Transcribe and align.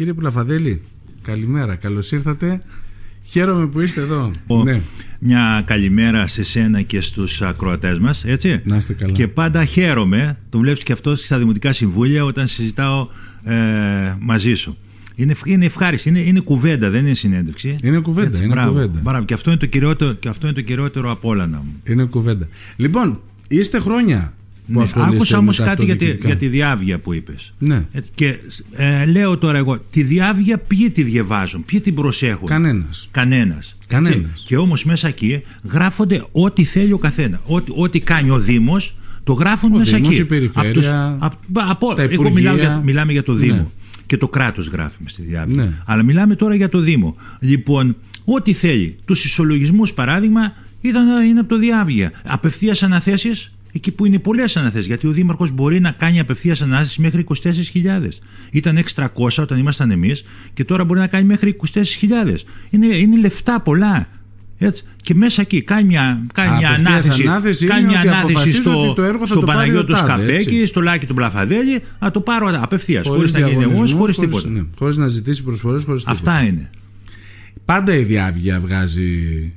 Κύριε 0.00 0.14
Πουλαφαδέλη, 0.14 0.82
καλημέρα, 1.22 1.74
καλώς 1.74 2.12
ήρθατε. 2.12 2.62
Χαίρομαι 3.22 3.66
που 3.66 3.80
είστε 3.80 4.00
εδώ. 4.00 4.30
ναι. 4.64 4.80
Μια 5.18 5.62
καλημέρα 5.66 6.26
σε 6.26 6.42
σένα 6.42 6.82
και 6.82 7.00
στους 7.00 7.42
ακροατές 7.42 7.98
μας, 7.98 8.24
έτσι. 8.24 8.60
Να 8.64 8.76
είστε 8.76 8.92
καλά. 8.92 9.12
Και 9.12 9.28
πάντα 9.28 9.64
χαίρομαι, 9.64 10.38
το 10.48 10.58
βλέπεις 10.58 10.82
και 10.82 10.92
αυτό 10.92 11.14
στα 11.14 11.38
Δημοτικά 11.38 11.72
Συμβούλια 11.72 12.24
όταν 12.24 12.46
συζητάω 12.46 13.08
ε, 13.44 13.54
μαζί 14.18 14.54
σου. 14.54 14.76
Είναι, 15.14 15.34
είναι 15.44 15.64
ευχάριστη, 15.64 16.08
είναι, 16.08 16.18
είναι 16.18 16.40
κουβέντα, 16.40 16.90
δεν 16.90 17.06
είναι 17.06 17.14
συνέντευξη. 17.14 17.76
Είναι 17.82 17.98
κουβέντα, 17.98 18.28
Έτσι, 18.28 18.44
είναι 18.44 18.52
μπράβο, 18.52 18.70
κουβέντα. 18.72 19.00
Μπράβο. 19.02 19.24
Και 19.24 19.34
αυτό 19.34 19.50
είναι 19.50 19.58
το 19.58 19.66
κυριότερο, 19.66 20.12
και 20.12 20.28
αυτό 20.28 20.46
είναι 20.46 20.54
το 20.56 20.62
κυριότερο 20.62 21.10
από 21.10 21.28
όλα 21.28 21.46
να 21.46 21.56
μου. 21.56 21.74
Είναι 21.84 22.04
κουβέντα. 22.04 22.48
Λοιπόν, 22.76 23.20
είστε 23.48 23.78
χρόνια 23.78 24.32
που 24.32 24.39
Ναι, 24.76 24.82
ασχολείστε 24.82 25.14
άκουσα 25.16 25.34
με 25.36 25.40
όμως 25.42 25.56
τα 25.56 25.64
κάτι 25.64 25.84
για 25.84 25.96
τη, 25.96 26.04
αυτοδιοικητικά. 26.04 26.28
για 26.28 26.36
τη 26.36 26.46
διάβγεια 26.48 26.98
που 26.98 27.12
είπες. 27.12 27.52
Ναι. 27.58 27.84
Ε, 27.92 28.00
Και 28.14 28.38
ε, 28.76 29.04
λέω 29.06 29.38
τώρα 29.38 29.58
εγώ, 29.58 29.78
τη 29.90 30.02
διάβγεια 30.02 30.58
ποιοι 30.58 30.90
τη 30.90 31.02
διαβάζουν, 31.02 31.64
ποιοι 31.64 31.80
την 31.80 31.94
προσέχουν; 31.94 32.46
Κανένας. 32.48 33.08
Κανένας. 33.10 33.76
Κανένας. 33.86 34.14
Έτσι. 34.30 34.44
Και 34.46 34.56
όμως 34.56 34.84
μέσα 34.84 35.08
εκεί 35.08 35.40
γράφονται 35.70 36.24
ό,τι 36.32 36.64
θέλει 36.64 36.92
ο 36.92 36.98
καθένα. 36.98 37.40
Ό,τι, 37.46 37.72
ό,τι 37.76 38.00
κάνει 38.00 38.30
ο 38.30 38.38
Δήμος 38.38 38.94
το 39.24 39.32
γράφουν 39.32 39.74
Ο 39.74 39.78
μέσα 39.78 39.96
Δήμος, 39.96 40.12
εκεί. 40.12 40.20
η 40.20 40.24
περιφέρεια, 40.24 40.68
Απ' 40.70 40.74
τους- 40.76 40.88
απ- 41.58 41.70
από- 41.70 41.94
τα 41.94 42.02
εγώ 42.02 42.12
υπουργεία. 42.12 42.32
μιλάω 42.34 42.56
για, 42.56 42.82
μιλάμε 42.84 43.12
για 43.12 43.22
το 43.22 43.32
Δήμο. 43.34 43.54
Ναι. 43.54 43.66
Και 44.06 44.16
το 44.16 44.28
κράτος 44.28 44.66
γράφει 44.66 44.96
στη 45.04 45.22
διάβγεια. 45.22 45.62
Ναι. 45.64 45.72
Αλλά 45.84 46.02
μιλάμε 46.02 46.34
τώρα 46.34 46.54
για 46.54 46.68
το 46.68 46.78
Δήμο. 46.78 47.16
Λοιπόν, 47.40 47.96
ό,τι 48.24 48.52
θέλει. 48.52 48.96
Τους 49.04 49.24
ισολογισμούς 49.24 49.92
παράδειγμα 49.92 50.52
ήταν, 50.80 51.24
είναι 51.26 51.40
από 51.40 51.48
το 51.48 51.58
διάβγεια. 51.58 52.12
Απευθείας 52.24 52.82
αναθέσεις 52.82 53.52
εκεί 53.72 53.90
που 53.90 54.06
είναι 54.06 54.18
πολλές 54.18 54.56
αναθέσεις. 54.56 54.86
Γιατί 54.86 55.06
ο 55.06 55.10
Δήμαρχος 55.10 55.50
μπορεί 55.50 55.80
να 55.80 55.90
κάνει 55.90 56.20
απευθείας 56.20 56.62
ανάθεση 56.62 57.00
μέχρι 57.00 57.24
24.000. 57.42 58.20
Ήταν 58.50 58.76
600 58.76 59.08
όταν 59.38 59.58
ήμασταν 59.58 59.90
εμείς 59.90 60.24
και 60.54 60.64
τώρα 60.64 60.84
μπορεί 60.84 61.00
να 61.00 61.06
κάνει 61.06 61.24
μέχρι 61.24 61.56
24.000. 61.74 61.82
Είναι, 62.70 62.86
είναι 62.86 63.18
λεφτά 63.18 63.60
πολλά. 63.60 64.08
Έτσι. 64.62 64.84
Και 65.02 65.14
μέσα 65.14 65.40
εκεί 65.40 65.62
κάνει 65.62 65.84
μια, 65.84 66.22
κάνει 66.34 66.56
μια 66.56 66.68
Απευθείας 66.68 66.88
ανάθεση, 67.08 67.22
ανάθεση 67.28 67.66
κάνει 67.66 67.80
είναι 67.80 67.90
μια 67.90 67.98
ότι 67.98 68.08
ανάθεση 68.08 68.32
αποφασίζω 68.32 68.62
στο, 68.62 68.86
ότι 68.86 68.94
το 68.94 69.02
έργο 69.02 69.18
θα 69.20 69.26
στον 69.26 69.40
το 69.40 69.46
πάρει 69.46 69.58
Παναγιώτος 69.58 70.00
ο 70.00 70.06
τάδε, 70.06 70.22
Σκαπέκη, 70.22 70.54
έτσι. 70.54 70.66
στο 70.66 70.80
Λάκη 70.80 71.06
του 71.06 71.14
Πλαφαδέλη, 71.14 71.82
να 71.98 72.10
το 72.10 72.20
πάρω 72.20 72.58
απευθείας. 72.62 73.06
Χωρίς 73.06 73.16
Χωρίς 73.18 73.32
να 73.32 73.38
γίνει 73.38 73.64
διαγωνισμούς, 73.64 73.92
χωρίς 73.92 74.16
χωρίς- 74.16 74.30
τίποτα. 74.32 74.48
ναι, 74.48 74.64
χωρίς 74.78 74.96
να 74.96 75.06
ζητήσει 75.08 75.42
προσφορές, 75.42 75.84
χωρίς 75.84 76.04
τίποτα. 76.04 76.30
Αυτά 76.32 76.46
είναι. 76.46 76.70
Πάντα 77.64 77.94
η 77.94 78.02
διάβγεια 78.02 78.60
βγάζει 78.60 79.52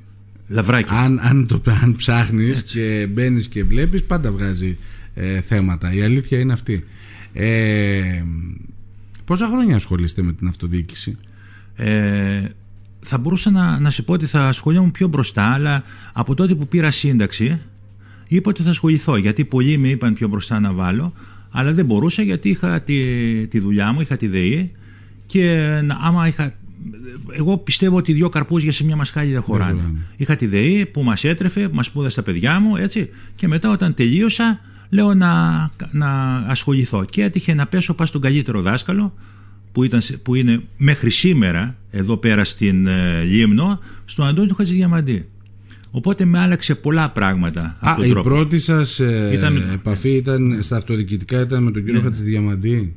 Λαβράκι. 0.54 0.90
αν, 0.94 1.20
αν, 1.22 1.48
το, 1.48 1.62
αν 1.84 1.96
ψάχνεις 1.96 2.64
και 2.64 3.08
μπαίνεις 3.12 3.48
και 3.48 3.64
βλέπεις 3.64 4.04
πάντα 4.04 4.32
βγάζει 4.32 4.78
ε, 5.14 5.42
θέματα 5.42 5.94
η 5.94 6.02
αλήθεια 6.02 6.40
είναι 6.40 6.54
αυτή 6.54 6.84
ε, 7.34 8.24
πόσα 9.26 9.48
χρόνια 9.48 9.76
ασχολείστε 9.76 10.22
με 10.22 10.34
την 10.34 10.48
αυτοδιοίκηση; 10.48 11.16
Ε, 11.76 12.42
θα 13.00 13.18
μπορούσα 13.18 13.52
να, 13.52 13.80
να 13.80 13.90
σε 13.90 14.02
πω 14.02 14.14
ότι 14.14 14.26
θα 14.26 14.48
ασχολιόμουν 14.48 14.92
πιο 14.92 15.08
μπροστά, 15.08 15.44
αλλά 15.54 15.84
από 16.14 16.34
τότε 16.36 16.56
που 16.56 16.68
πήρα 16.68 16.92
σύνταξη 16.92 17.60
είπα 18.28 18.50
ότι 18.50 18.64
θα 18.64 18.70
ασχοληθώ. 18.70 19.16
Γιατί 19.18 19.46
πολλοί 19.46 19.78
με 19.78 19.88
είπαν 19.88 20.14
πιο 20.14 20.28
μπροστά 20.28 20.60
να 20.60 20.74
βάλω, 20.74 21.14
αλλά 21.52 21.74
δεν 21.74 21.86
μπορούσα 21.86 22.22
γιατί 22.22 22.50
είχα 22.50 22.82
τη, 22.82 22.98
τη 23.48 23.60
δουλειά 23.60 23.92
μου, 23.92 24.02
είχα 24.02 24.18
τη 24.18 24.28
ΔΕΗ 24.28 24.72
και 25.26 25.56
να- 25.84 25.98
άμα 26.02 26.28
είχα. 26.28 26.54
Εγώ 27.38 27.58
πιστεύω 27.58 27.98
ότι 27.98 28.14
δύο 28.14 28.30
καρπούζια 28.30 28.72
σε 28.72 28.84
μια 28.86 28.96
μασχάλη 28.96 29.32
δεν 29.32 29.42
χωράνε. 29.42 29.72
χωράνε. 29.74 30.00
Είχα 30.16 30.36
τη 30.36 30.46
ΔΕΗ 30.48 30.86
που 30.86 31.04
μας 31.04 31.24
έτρεφε, 31.24 31.70
που 31.70 31.76
μας 31.76 31.86
σπούδασε 31.86 32.16
τα 32.16 32.22
παιδιά 32.22 32.60
μου, 32.62 32.76
έτσι. 32.76 33.10
Και 33.36 33.48
μετά 33.48 33.72
όταν 33.72 33.94
τελείωσα, 33.94 34.60
λέω 34.90 35.14
να, 35.14 35.52
να 35.92 36.10
ασχοληθώ. 36.48 37.06
Και 37.10 37.24
έτυχε 37.24 37.54
να 37.54 37.68
πέσω 37.68 37.94
πας 37.94 38.10
στον 38.10 38.22
καλύτερο 38.22 38.62
δάσκαλο, 38.62 39.14
που, 39.72 39.84
ήταν, 39.84 40.02
σε- 40.02 40.18
που 40.18 40.36
είναι 40.36 40.62
μέχρι 40.78 41.10
σήμερα 41.10 41.76
εδώ 41.92 42.18
πέρα 42.18 42.44
στην 42.44 42.86
ε, 42.88 43.22
Λίμνο, 43.24 43.80
στον 44.06 44.26
Αντώνη 44.28 44.48
του 44.48 44.56
Χατζηδιαμαντή. 44.56 45.26
Οπότε 45.92 46.26
με 46.26 46.40
άλλαξε 46.40 46.76
πολλά 46.76 47.10
πράγματα 47.10 47.78
από 47.80 47.90
Α, 47.90 47.96
τον 47.96 48.06
η 48.06 48.10
τρόπο. 48.10 48.30
πρώτη 48.30 48.60
σας 48.60 49.00
ε, 49.00 49.30
Ήταν- 49.34 49.70
επαφή 49.74 50.10
ήταν 50.10 50.58
στα 50.62 50.78
αυτοδιοικητικά 50.78 51.42
ήταν 51.42 51.64
με 51.64 51.72
τον 51.72 51.82
κύριο 51.84 51.98
Ναι. 52.00 52.06
Χατζηδιαμαντή; 52.06 52.96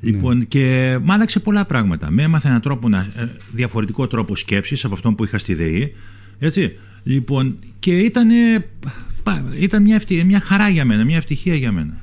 Λοιπόν, 0.00 0.48
και 0.48 0.98
μ' 1.02 1.10
άλλαξε 1.10 1.40
πολλά 1.40 1.64
πράγματα. 1.64 2.10
Με 2.10 2.22
έμαθε 2.22 2.48
έναν 2.48 2.60
τρόπο 2.60 2.88
να, 2.88 2.98
ε, 3.16 3.28
διαφορετικό 3.52 4.06
τρόπο 4.06 4.36
σκέψης 4.36 4.84
από 4.84 4.94
αυτόν 4.94 5.14
που 5.14 5.24
είχα 5.24 5.38
στη 5.38 5.54
ΔΕΗ. 5.54 5.94
Έτσι. 6.38 6.72
Λοιπόν, 7.02 7.56
και 7.78 7.98
ήταν, 7.98 8.28
ήταν 9.58 9.82
μια, 9.82 9.94
ευτυχία, 9.94 10.24
μια 10.24 10.40
χαρά 10.40 10.68
για 10.68 10.84
μένα, 10.84 11.04
μια 11.04 11.16
ευτυχία 11.16 11.54
για 11.54 11.72
μένα. 11.72 11.96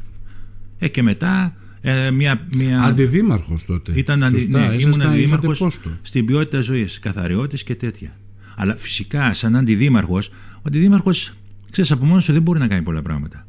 Ε, 0.80 0.88
και 0.88 1.04
μετά 1.04 1.56
ε, 1.82 2.12
μια, 2.12 2.48
μια, 2.58 2.82
αντιδήμαρχος 2.82 3.66
τότε 3.66 3.92
ήταν 3.96 4.24
αντι- 4.24 4.40
Σωστά, 4.40 4.60
ναι, 4.60 4.64
ήσασταν- 4.66 4.82
ήμουν 4.82 4.94
είχατε 5.00 5.14
αντιδήμαρχος 5.14 5.58
πόστο. 5.58 5.90
στην 6.02 6.26
ποιότητα 6.26 6.60
ζωής, 6.60 7.00
καθαριότητες 7.00 7.64
και 7.64 7.76
τέτοια. 7.76 8.18
Αλλά 8.56 8.76
φυσικά 8.76 9.34
σαν 9.34 9.56
αντιδήμαρχος, 9.56 10.28
ο 10.56 10.62
αντιδήμαρχος, 10.68 11.34
ξέρεις, 11.72 11.92
από 11.92 12.06
μόνος 12.06 12.26
του 12.26 12.34
δεν 12.34 12.42
μπορεί 12.42 12.60
να 12.60 12.68
κάνει 12.68 12.82
πολλά 12.82 13.02
πράγματα. 13.02 13.48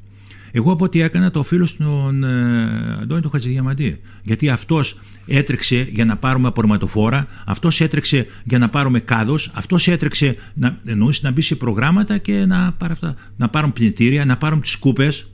Εγώ 0.50 0.72
από 0.72 0.84
ό,τι 0.84 1.00
έκανα 1.00 1.30
το 1.30 1.38
οφείλω 1.38 1.66
στον 1.66 2.24
ε, 2.24 2.98
Αντώνη 3.02 3.20
του 3.20 3.30
Χατζηδιαμαντή. 3.30 4.00
Γιατί 4.22 4.48
αυτός 4.48 5.00
έτρεξε 5.26 5.88
για 5.90 6.04
να 6.04 6.16
πάρουμε 6.16 6.48
απορριμματοφόρα, 6.48 7.26
αυτός 7.46 7.80
έτρεξε 7.80 8.26
για 8.44 8.58
να 8.58 8.68
πάρουμε 8.68 9.00
κάδος, 9.00 9.50
αυτός 9.54 9.88
έτρεξε 9.88 10.34
να, 10.54 10.80
εννοείς, 10.84 11.22
να 11.22 11.30
μπει 11.30 11.40
σε 11.40 11.54
προγράμματα 11.54 12.18
και 12.18 12.44
να, 12.46 12.72
πάρει 12.78 12.92
αυτά, 12.92 13.14
να 13.36 13.48
πάρουν 13.48 13.72
πλυντήρια, 13.72 14.24
να 14.24 14.36
πάρουν 14.36 14.60
τις 14.60 14.76
κούπες 14.76 15.26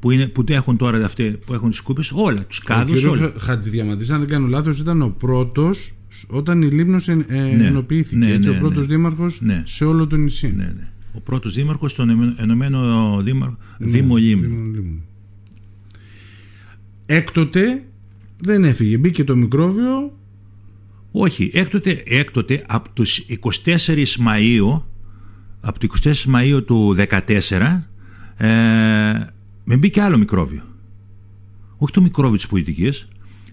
που, 0.00 0.10
είναι, 0.10 0.26
που 0.26 0.44
έχουν 0.48 0.76
τώρα 0.76 1.04
αυτοί 1.04 1.24
που 1.46 1.54
έχουν 1.54 1.70
τις 1.70 1.80
κούπες, 1.80 2.10
όλα, 2.14 2.44
τους 2.46 2.58
Ο 2.58 2.62
κάδους, 2.64 3.04
όλα. 3.04 3.12
κύριος 3.16 3.34
Χατζηδιαμαντής, 3.38 4.10
αν 4.10 4.18
δεν 4.18 4.28
κάνω 4.28 4.46
λάθος, 4.46 4.78
ήταν 4.78 5.02
ο 5.02 5.14
πρώτος 5.18 5.92
όταν 6.26 6.62
η 6.62 6.66
Λίμνος 6.66 7.08
ε, 7.08 7.24
ε, 7.28 7.40
Ναι. 7.56 7.66
ενοποιήθηκε. 7.66 8.16
Ναι, 8.16 8.32
έτσι, 8.32 8.50
ναι, 8.50 8.56
ο 8.56 8.58
πρώτος 8.58 8.86
ναι. 8.86 8.94
δήμαρχος 8.94 9.40
Ναι. 9.40 9.62
σε 9.66 9.84
όλο 9.84 10.06
το 10.06 10.16
νησί. 10.16 10.54
Ναι, 10.56 10.64
ναι. 10.64 10.88
Ο 11.12 11.20
πρώτος 11.20 11.54
δήμαρχος 11.54 11.90
στον 11.90 12.10
Ενω- 12.10 12.34
Ενωμένο 12.36 13.20
Δήμαρχο, 13.22 13.56
Δήμο 13.78 14.16
Λίμνου. 14.16 14.48
Δήμο 14.48 14.64
Λίμνου. 14.64 15.02
Έκτοτε 17.06 17.84
δεν 18.40 18.64
έφυγε. 18.64 18.98
Μπήκε 18.98 19.24
το 19.24 19.36
μικρόβιο. 19.36 20.16
Όχι, 21.12 21.50
έκτοτε, 21.54 22.02
έκτοτε 22.06 22.64
από 22.68 22.88
τους 22.92 23.18
24 23.18 24.16
Μαΐου 24.26 24.82
από 25.60 25.78
το 25.78 25.86
24 26.02 26.12
Μαΐου 26.34 26.62
του 26.66 26.94
2014 26.96 27.88
ε, 28.36 28.48
με 29.64 29.76
μπήκε 29.76 30.00
άλλο 30.00 30.18
μικρόβιο. 30.18 30.62
Όχι 31.76 31.92
το 31.92 32.00
μικρόβιο 32.02 32.36
της 32.36 32.46
πολιτικής 32.46 33.06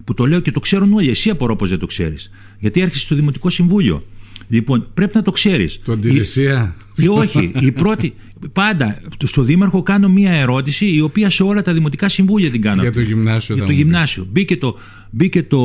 που 0.04 0.14
το 0.14 0.26
λέω 0.26 0.40
και 0.40 0.52
το 0.52 0.60
ξέρουν 0.60 0.92
όλοι. 0.92 1.10
Εσύ 1.10 1.30
απορώ 1.30 1.56
πως 1.56 1.68
δεν 1.68 1.78
το 1.78 1.86
ξέρεις. 1.86 2.30
Γιατί 2.58 2.80
έρχεσαι 2.80 3.04
στο 3.04 3.14
Δημοτικό 3.14 3.50
Συμβούλιο. 3.50 4.04
Λοιπόν, 4.50 4.90
πρέπει 4.94 5.16
να 5.16 5.22
το 5.22 5.30
ξέρεις. 5.30 5.80
Το 5.84 5.92
αντιρρησία. 5.92 6.76
Ή 6.96 7.08
όχι, 7.08 7.52
η 7.60 7.72
πρώτη. 7.72 8.14
Πάντα 8.52 9.00
στο 9.24 9.42
Δήμαρχο 9.42 9.82
κάνω 9.82 10.08
μία 10.08 10.32
ερώτηση 10.32 10.86
η 10.94 11.00
οποία 11.00 11.30
σε 11.30 11.42
όλα 11.42 11.62
τα 11.62 11.72
δημοτικά 11.72 12.08
συμβούλια 12.08 12.50
την 12.50 12.60
κάνω. 12.60 12.80
Για 12.80 12.90
αυτή. 12.90 13.02
το 13.02 13.08
γυμνάσιο 13.08 13.54
Για 13.54 13.64
θα 13.64 13.70
το 13.70 13.72
μου 13.72 13.78
πεις. 13.78 13.88
γυμνάσιο. 13.88 14.26
Μπήκε 14.30 14.56
το, 14.56 14.78
μπήκε 15.10 15.42
το 15.42 15.58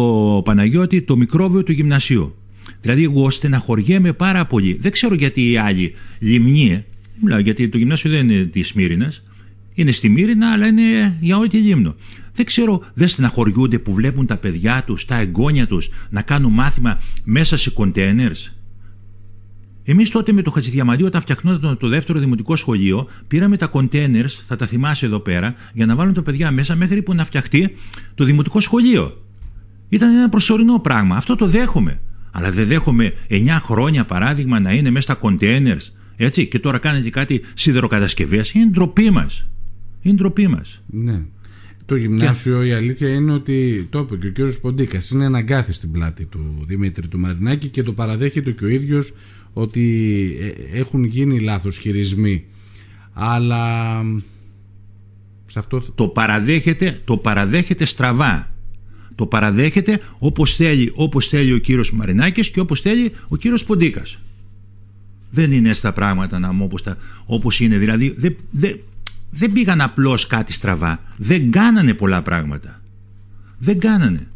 Παναγιώτη 0.45 1.01
το 1.01 1.17
μικρόβιο 1.17 1.63
του 1.63 1.71
γυμνασίου. 1.71 2.35
Δηλαδή, 2.81 3.03
εγώ 3.03 3.29
στεναχωριέμαι 3.29 4.13
πάρα 4.13 4.45
πολύ. 4.45 4.77
Δεν 4.79 4.91
ξέρω 4.91 5.15
γιατί 5.15 5.51
οι 5.51 5.57
άλλοι 5.57 5.93
λιμνοί. 6.19 6.83
Μιλάω 7.21 7.39
γιατί 7.39 7.69
το 7.69 7.77
γυμνάσιο 7.77 8.09
δεν 8.11 8.29
είναι 8.29 8.43
της 8.43 8.73
Μύρινας. 8.73 9.23
Είναι 9.73 9.91
στη 9.91 10.09
Μύρινα, 10.09 10.51
αλλά 10.51 10.67
είναι 10.67 11.17
για 11.19 11.37
όλη 11.37 11.49
τη 11.49 11.57
Λίμνο. 11.57 11.95
Δεν 12.35 12.45
ξέρω, 12.45 12.83
δεν 12.93 13.07
στεναχωριούνται 13.07 13.79
που 13.79 13.93
βλέπουν 13.93 14.25
τα 14.25 14.37
παιδιά 14.37 14.83
τους, 14.85 15.05
τα 15.05 15.17
εγγόνια 15.19 15.67
τους 15.67 15.89
να 16.09 16.21
κάνουν 16.21 16.53
μάθημα 16.53 16.99
μέσα 17.23 17.57
σε 17.57 17.69
κοντέινερς; 17.69 18.54
Εμείς 19.87 20.09
τότε 20.09 20.31
με 20.31 20.41
το 20.41 20.51
Χατζηδιαμαντή, 20.51 21.03
όταν 21.03 21.21
φτιαχνόταν 21.21 21.77
το 21.77 21.87
δεύτερο 21.87 22.19
δημοτικό 22.19 22.55
σχολείο, 22.55 23.07
πήραμε 23.27 23.57
τα 23.57 23.69
containers, 23.73 24.29
θα 24.47 24.55
τα 24.55 24.65
θυμάσαι 24.65 25.05
εδώ 25.05 25.19
πέρα, 25.19 25.55
για 25.73 25.85
να 25.85 25.95
βάλουν 25.95 26.13
τα 26.13 26.21
παιδιά 26.21 26.51
μέσα 26.51 26.75
μέχρι 26.75 27.01
που 27.01 27.13
να 27.13 27.25
φτιαχτεί 27.25 27.75
το 28.15 28.23
δημοτικό 28.23 28.59
σχολείο. 28.59 29.23
Ήταν 29.89 30.15
ένα 30.15 30.29
προσωρινό 30.29 30.79
πράγμα. 30.79 31.15
Αυτό 31.15 31.35
το 31.35 31.47
δέχομαι. 31.47 31.99
Αλλά 32.31 32.51
δεν 32.51 32.67
δέχομαι 32.67 33.13
9 33.29 33.57
χρόνια 33.61 34.05
παράδειγμα 34.05 34.59
να 34.59 34.71
είναι 34.71 34.89
μέσα 34.89 35.13
στα 35.13 35.19
containers. 35.21 35.91
Έτσι, 36.15 36.47
και 36.47 36.59
τώρα 36.59 36.77
κάνετε 36.77 37.09
κάτι 37.09 37.41
σιδεροκατασκευές. 37.53 38.51
Είναι 38.51 38.65
ντροπή 38.65 39.09
μας. 39.09 39.47
Είναι 40.01 40.15
ντροπή 40.15 40.47
μας. 40.47 40.81
Ναι. 40.85 41.23
Το 41.85 41.95
γυμνάσιο 41.95 42.63
η 42.63 42.71
αλήθεια 42.71 43.09
είναι 43.09 43.33
ότι 43.33 43.87
το 43.89 43.99
είπε 43.99 44.15
και 44.15 44.27
ο 44.27 44.31
κύριος 44.31 44.59
Ποντίκας 44.59 45.09
είναι 45.09 45.25
ένα 45.25 45.37
αγκάθι 45.37 45.73
στην 45.73 45.91
πλάτη 45.91 46.25
του 46.25 46.63
Δημήτρη 46.67 47.07
του 47.07 47.19
Μαρινάκη 47.19 47.67
και 47.67 47.83
το 47.83 47.93
παραδέχεται 47.93 48.51
και 48.51 48.65
ο 48.65 48.67
ίδιος 48.67 49.13
ότι 49.53 49.95
ε, 50.39 50.77
έχουν 50.79 51.03
γίνει 51.03 51.39
λάθος 51.39 51.77
χειρισμοί 51.77 52.45
αλλά 53.13 54.03
σε 55.45 55.59
αυτό 55.59 55.81
Το 55.95 56.07
παραδέχεται, 56.07 57.01
το 57.05 57.17
παραδέχεται 57.17 57.85
στραβά. 57.85 58.53
Το 59.15 59.25
παραδέχεται 59.25 60.01
όπως 60.19 60.55
θέλει, 60.55 60.91
όπως 60.95 61.27
θέλει 61.27 61.53
ο 61.53 61.57
κύριος 61.57 61.91
Μαρινάκης 61.91 62.49
και 62.49 62.59
όπως 62.59 62.81
θέλει 62.81 63.11
ο 63.27 63.35
κύριος 63.35 63.63
Ποντίκας. 63.63 64.19
Δεν 65.31 65.51
είναι 65.51 65.69
έτσι 65.69 65.81
τα 65.81 65.93
πράγματα 65.93 66.39
να 66.39 66.51
μου 66.51 66.63
όπως, 66.65 66.83
τα, 66.83 66.97
όπως 67.25 67.59
είναι. 67.59 67.77
Δηλαδή 67.77 68.13
δεν, 68.17 68.35
δεν, 68.51 68.79
δεν 69.35 69.51
πήγαν 69.51 69.81
απλώς 69.81 70.27
κάτι 70.27 70.53
στραβά. 70.53 70.99
Δεν 71.17 71.51
κάνανε 71.51 71.93
πολλά 71.93 72.21
πράγματα. 72.21 72.81
Δεν 73.57 73.79
κάνανε. 73.79 74.27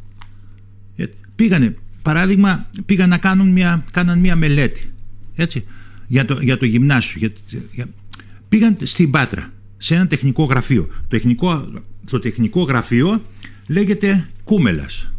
πήγανε, 1.35 1.75
παράδειγμα, 2.01 2.69
πήγαν 2.85 3.09
να 3.09 3.17
κάνουν 3.17 3.47
μια, 3.47 3.83
κάναν 3.91 4.19
μια 4.19 4.35
μελέτη 4.35 4.93
έτσι, 5.41 5.65
για, 6.07 6.25
το, 6.25 6.37
για 6.41 6.57
το 6.57 6.65
γυμνάσιο. 6.65 7.19
Για, 7.19 7.31
για, 7.71 7.87
πήγαν 8.49 8.77
στην 8.83 9.11
Πάτρα, 9.11 9.51
σε 9.77 9.95
ένα 9.95 10.07
τεχνικό 10.07 10.43
γραφείο. 10.43 10.83
Το 10.83 11.07
τεχνικό, 11.07 11.67
το 12.09 12.19
τεχνικό 12.19 12.61
γραφείο 12.61 13.21
λέγεται 13.67 14.29
Κούμελας. 14.43 15.11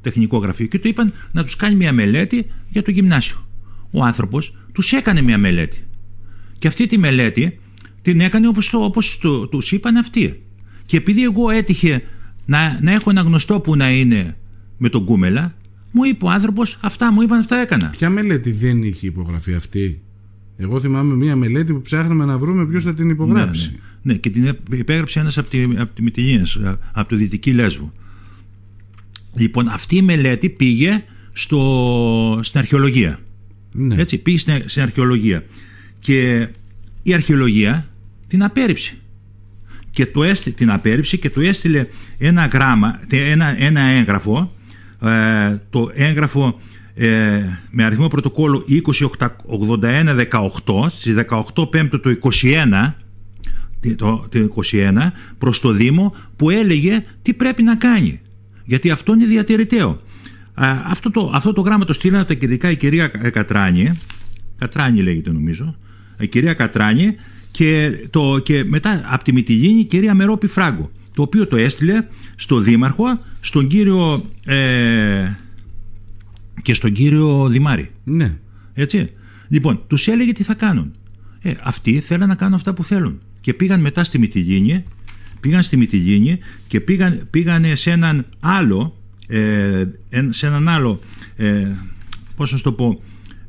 Τεχνικό 0.00 0.38
γραφείο. 0.38 0.66
Και 0.66 0.78
του 0.78 0.88
είπαν 0.88 1.12
να 1.32 1.44
τους 1.44 1.56
κάνει 1.56 1.74
μια 1.74 1.92
μελέτη 1.92 2.46
για 2.68 2.82
το 2.82 2.90
γυμνάσιο. 2.90 3.46
Ο 3.90 4.04
άνθρωπος 4.04 4.54
τους 4.72 4.92
έκανε 4.92 5.22
μια 5.22 5.38
μελέτη. 5.38 5.84
Και 6.58 6.68
αυτή 6.68 6.86
τη 6.86 6.98
μελέτη 6.98 7.58
την 8.02 8.20
έκανε 8.20 8.48
όπως, 8.48 8.70
το, 8.70 8.84
όπως 8.84 9.18
το, 9.18 9.46
τους 9.46 9.72
είπαν 9.72 9.96
αυτοί. 9.96 10.42
Και 10.86 10.96
επειδή 10.96 11.22
εγώ 11.22 11.50
έτυχε 11.50 12.02
να, 12.44 12.78
να 12.82 12.92
έχω 12.92 13.10
ένα 13.10 13.20
γνωστό 13.20 13.60
που 13.60 13.76
να 13.76 13.90
είναι 13.90 14.36
με 14.76 14.88
τον 14.88 15.04
Κούμελα, 15.04 15.54
μου 15.90 16.04
είπε 16.04 16.24
ο 16.24 16.30
άνθρωπος, 16.30 16.78
αυτά 16.80 17.12
μου 17.12 17.22
είπαν, 17.22 17.38
αυτά 17.38 17.56
έκανα. 17.56 17.88
Ποια 17.88 18.10
μελέτη 18.10 18.52
δεν 18.52 18.82
είχε 18.82 19.06
υπογραφεί 19.06 19.54
αυτή; 19.54 20.02
Εγώ 20.56 20.80
θυμάμαι 20.80 21.14
μία 21.14 21.36
μελέτη 21.36 21.72
που 21.72 21.82
ψάχναμε 21.82 22.24
να 22.24 22.38
βρούμε 22.38 22.66
ποιος 22.66 22.84
θα 22.84 22.94
την 22.94 23.10
υπογράψει. 23.10 23.70
Ναι, 23.70 23.76
ναι. 24.02 24.12
ναι 24.12 24.18
και 24.18 24.30
την 24.30 24.56
υπέγραψε 24.70 25.20
ένας 25.20 25.38
από 25.38 25.50
τη, 25.50 25.62
από 25.76 26.10
τη 26.10 26.22
από 26.92 27.08
το 27.08 27.16
Δυτική 27.16 27.52
Λέσβο. 27.52 27.92
Λοιπόν, 29.34 29.68
αυτή 29.68 29.96
η 29.96 30.02
μελέτη 30.02 30.48
πήγε 30.48 31.04
στο, 31.32 32.40
στην 32.42 32.58
αρχαιολογία. 32.58 33.18
Ναι. 33.74 33.94
Έτσι, 33.94 34.18
πήγε 34.18 34.38
στην, 34.38 34.62
στην 34.66 34.82
αρχαιολογία. 34.82 35.44
Και 35.98 36.48
η 37.02 37.14
αρχαιολογία 37.14 37.86
την 38.32 38.44
απέρριψε. 38.44 38.94
Και 39.90 40.06
το 40.06 40.22
έστειλε, 40.22 40.54
την 40.54 40.70
απέρριψε 40.70 41.16
και 41.16 41.30
του 41.30 41.40
έστειλε 41.40 41.86
ένα 42.18 42.46
γράμμα, 42.46 43.00
ένα, 43.10 43.62
ένα 43.62 43.80
έγγραφο 43.80 44.52
ε, 45.02 45.60
το 45.70 45.90
έγγραφο 45.94 46.60
ε, 46.94 47.42
με 47.70 47.84
αριθμό 47.84 48.08
πρωτοκόλλου 48.08 48.64
2081-18 48.68 50.86
στις 50.88 51.14
18 51.54 51.70
Πέμπτου 51.70 52.00
το 52.00 52.16
21 52.42 52.92
το, 53.96 54.28
το 54.28 54.62
21 54.72 54.92
προς 55.38 55.60
το 55.60 55.70
Δήμο 55.70 56.14
που 56.36 56.50
έλεγε 56.50 57.04
τι 57.22 57.34
πρέπει 57.34 57.62
να 57.62 57.76
κάνει 57.76 58.20
γιατί 58.64 58.90
αυτό 58.90 59.12
είναι 59.12 59.24
διατηρηταίο 59.24 60.00
αυτό, 60.86 61.10
το, 61.10 61.30
αυτό 61.34 61.52
το 61.52 61.60
γράμμα 61.60 61.84
το 61.84 61.92
στείλανε 61.92 62.24
τα 62.24 62.36
ειδικά 62.40 62.70
η 62.70 62.76
κυρία 62.76 63.08
Κατράνη 63.08 63.98
Κατράνη 64.58 65.02
λέγεται 65.02 65.32
νομίζω 65.32 65.76
η 66.18 66.26
κυρία 66.26 66.54
Κατράνη 66.54 67.16
και, 67.52 67.98
το, 68.10 68.38
και 68.38 68.64
μετά 68.64 69.02
από 69.04 69.24
τη 69.24 69.32
Μητυλίνη 69.32 69.80
η 69.80 69.84
κυρία 69.84 70.14
Μερόπη 70.14 70.46
Φράγκο 70.46 70.90
το 71.14 71.22
οποίο 71.22 71.46
το 71.46 71.56
έστειλε 71.56 72.04
στο 72.34 72.58
Δήμαρχο, 72.58 73.18
στον 73.40 73.66
κύριο 73.66 74.30
ε, 74.44 75.30
και 76.62 76.74
στον 76.74 76.92
κύριο 76.92 77.48
Δημάρη. 77.48 77.90
Ναι. 78.04 78.36
Έτσι. 78.74 79.10
Λοιπόν, 79.48 79.82
τους 79.86 80.08
έλεγε 80.08 80.32
τι 80.32 80.42
θα 80.42 80.54
κάνουν. 80.54 80.92
Ε, 81.42 81.52
αυτοί 81.62 82.00
θέλαν 82.00 82.28
να 82.28 82.34
κάνουν 82.34 82.54
αυτά 82.54 82.74
που 82.74 82.84
θέλουν. 82.84 83.20
Και 83.40 83.54
πήγαν 83.54 83.80
μετά 83.80 84.04
στη 84.04 84.18
Μητυγίνη, 84.18 84.84
πήγαν 85.40 85.62
στη 85.62 85.76
Μητυγίνη 85.76 86.38
και 86.68 86.80
πήγαν, 86.80 87.26
πήγαν 87.30 87.76
σε 87.76 87.90
έναν 87.90 88.24
άλλο, 88.40 88.96
ε, 89.26 89.84
σε 90.28 90.46
έναν 90.46 90.68
άλλο, 90.68 91.00
ε, 91.36 91.68
πώς 92.36 92.52
να 92.52 92.58
το 92.58 92.72
πω, 92.72 93.02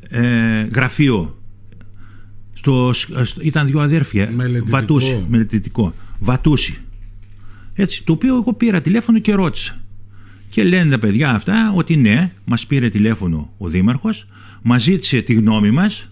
ε, 0.09 0.67
γραφείο. 0.73 1.37
Στο, 2.63 2.93
ήταν 3.41 3.67
δύο 3.67 3.79
αδέρφια. 3.79 4.31
Μελετητικό. 4.31 4.77
Βατούση, 4.77 5.25
μελετητικό. 5.29 5.93
Βατούση. 6.19 6.77
Έτσι, 7.73 8.03
το 8.03 8.13
οποίο 8.13 8.35
εγώ 8.35 8.53
πήρα 8.53 8.81
τηλέφωνο 8.81 9.19
και 9.19 9.33
ρώτησα. 9.33 9.79
Και 10.49 10.63
λένε 10.63 10.89
τα 10.89 10.99
παιδιά 10.99 11.29
αυτά 11.29 11.73
ότι 11.75 11.95
ναι, 11.95 12.31
μας 12.45 12.65
πήρε 12.65 12.89
τηλέφωνο 12.89 13.53
ο 13.57 13.67
Δήμαρχος, 13.67 14.25
μας 14.61 14.83
ζήτησε 14.83 15.21
τη 15.21 15.33
γνώμη 15.33 15.71
μας, 15.71 16.09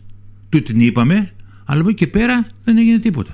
του 0.50 0.62
την 0.62 0.80
είπαμε, 0.80 1.32
αλλά 1.66 1.80
από 1.80 1.90
εκεί 1.90 1.98
και 1.98 2.08
πέρα 2.08 2.48
δεν 2.64 2.78
έγινε 2.78 3.00
τίποτα. 3.00 3.32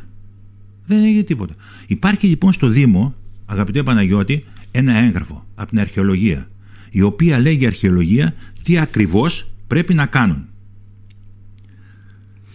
Δεν 0.86 1.04
έγινε 1.04 1.24
τίποτα. 1.24 1.54
Υπάρχει 1.88 2.28
λοιπόν 2.28 2.54
στο 2.54 2.68
Δήμο, 2.68 3.16
αγαπητέ 3.46 3.84
Παναγιώτη, 3.84 4.46
ένα 4.72 4.98
έγγραφο 4.98 5.46
από 5.56 5.70
την 5.70 5.80
αρχαιολογία, 5.80 6.50
η 6.90 7.02
οποία 7.02 7.40
λέγει 7.40 7.66
αρχαιολογία 7.66 8.34
τι 8.64 8.78
ακριβώς 8.78 9.48
πρέπει 9.68 9.94
να 9.94 10.06
κάνουν. 10.06 10.46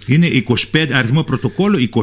Είναι 0.06 0.28
25, 0.72 0.88
αριθμό 0.93 1.22
πρωτοκόλλου 1.22 1.88
25, 1.90 2.02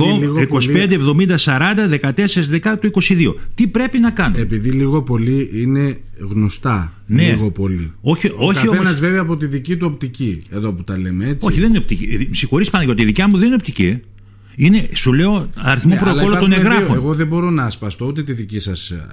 70, 0.00 1.36
40, 1.36 1.88
14, 2.00 2.12
10 2.50 2.76
το 2.80 2.90
22. 2.92 3.34
Τι 3.54 3.66
πρέπει 3.66 3.98
να 3.98 4.10
κάνω; 4.10 4.38
Επειδή 4.38 4.70
λίγο 4.70 5.02
πολύ 5.02 5.50
είναι 5.52 6.00
γνωστά. 6.18 6.92
Ναι. 7.06 7.22
Λίγο 7.22 7.50
πολύ. 7.50 7.92
Όχι, 8.00 8.28
Ο 8.28 8.34
όχι 8.38 8.66
καθένας 8.66 9.00
βέβαια 9.00 9.20
από 9.20 9.36
τη 9.36 9.46
δική 9.46 9.76
του 9.76 9.88
οπτική. 9.92 10.38
Εδώ 10.50 10.72
που 10.72 10.84
τα 10.84 10.98
λέμε 10.98 11.24
έτσι. 11.24 11.48
Όχι, 11.48 11.60
δεν 11.60 11.68
είναι 11.68 11.78
οπτική. 11.78 12.28
Συγχωρείς 12.32 12.70
πάνω 12.70 12.84
γιατί 12.84 13.02
η 13.02 13.04
δικιά 13.04 13.28
μου 13.28 13.36
δεν 13.36 13.46
είναι 13.46 13.54
οπτική. 13.54 14.00
Είναι, 14.56 14.88
σου 14.92 15.12
λέω, 15.12 15.50
αριθμό 15.56 15.94
ναι, 15.94 16.00
πρωτοκόλλου 16.00 16.38
των 16.38 16.52
εγγράφων. 16.52 16.96
Εγώ 16.96 17.14
δεν 17.14 17.26
μπορώ 17.26 17.50
να 17.50 17.64
ασπαστώ 17.64 18.06
ούτε 18.06 18.22
τη 18.22 18.32
δική 18.32 18.58
σας, 18.58 18.90
ε, 18.90 19.06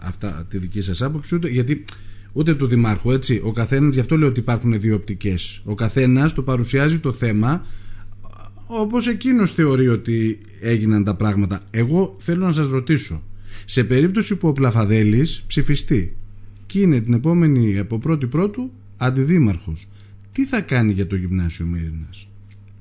αυτά, 0.00 0.46
τη 0.48 0.58
δική 0.58 0.80
σας 0.80 1.02
άποψη, 1.02 1.34
ούτε, 1.34 1.48
γιατί 1.48 1.84
ούτε 2.32 2.54
του 2.54 2.66
Δημάρχου, 2.66 3.10
έτσι. 3.10 3.40
Ο 3.44 3.52
καθένας, 3.52 3.94
γι' 3.94 4.00
αυτό 4.00 4.16
λέω 4.16 4.28
ότι 4.28 4.40
υπάρχουν 4.40 4.80
δύο 4.80 4.94
οπτικές. 4.94 5.60
Ο 5.64 5.74
καθένας 5.74 6.34
το 6.34 6.42
παρουσιάζει 6.42 6.98
το 6.98 7.12
θέμα 7.12 7.66
όπως 8.66 9.06
εκείνος 9.06 9.52
θεωρεί 9.52 9.88
ότι 9.88 10.38
έγιναν 10.60 11.04
τα 11.04 11.14
πράγματα. 11.14 11.60
Εγώ 11.70 12.16
θέλω 12.18 12.46
να 12.46 12.52
σας 12.52 12.68
ρωτήσω, 12.68 13.22
σε 13.64 13.84
περίπτωση 13.84 14.36
που 14.36 14.48
ο 14.48 14.52
Πλαφαδέλης 14.52 15.44
ψηφιστεί 15.46 16.16
και 16.66 16.80
είναι 16.80 17.00
την 17.00 17.12
επόμενη 17.12 17.78
από 17.78 17.98
πρώτη 17.98 18.26
πρώτου 18.26 18.70
αντιδήμαρχος, 18.96 19.88
τι 20.32 20.46
θα 20.46 20.60
κάνει 20.60 20.92
για 20.92 21.06
το 21.06 21.16
γυμνάσιο 21.16 21.66
Μύρινας; 21.66 22.28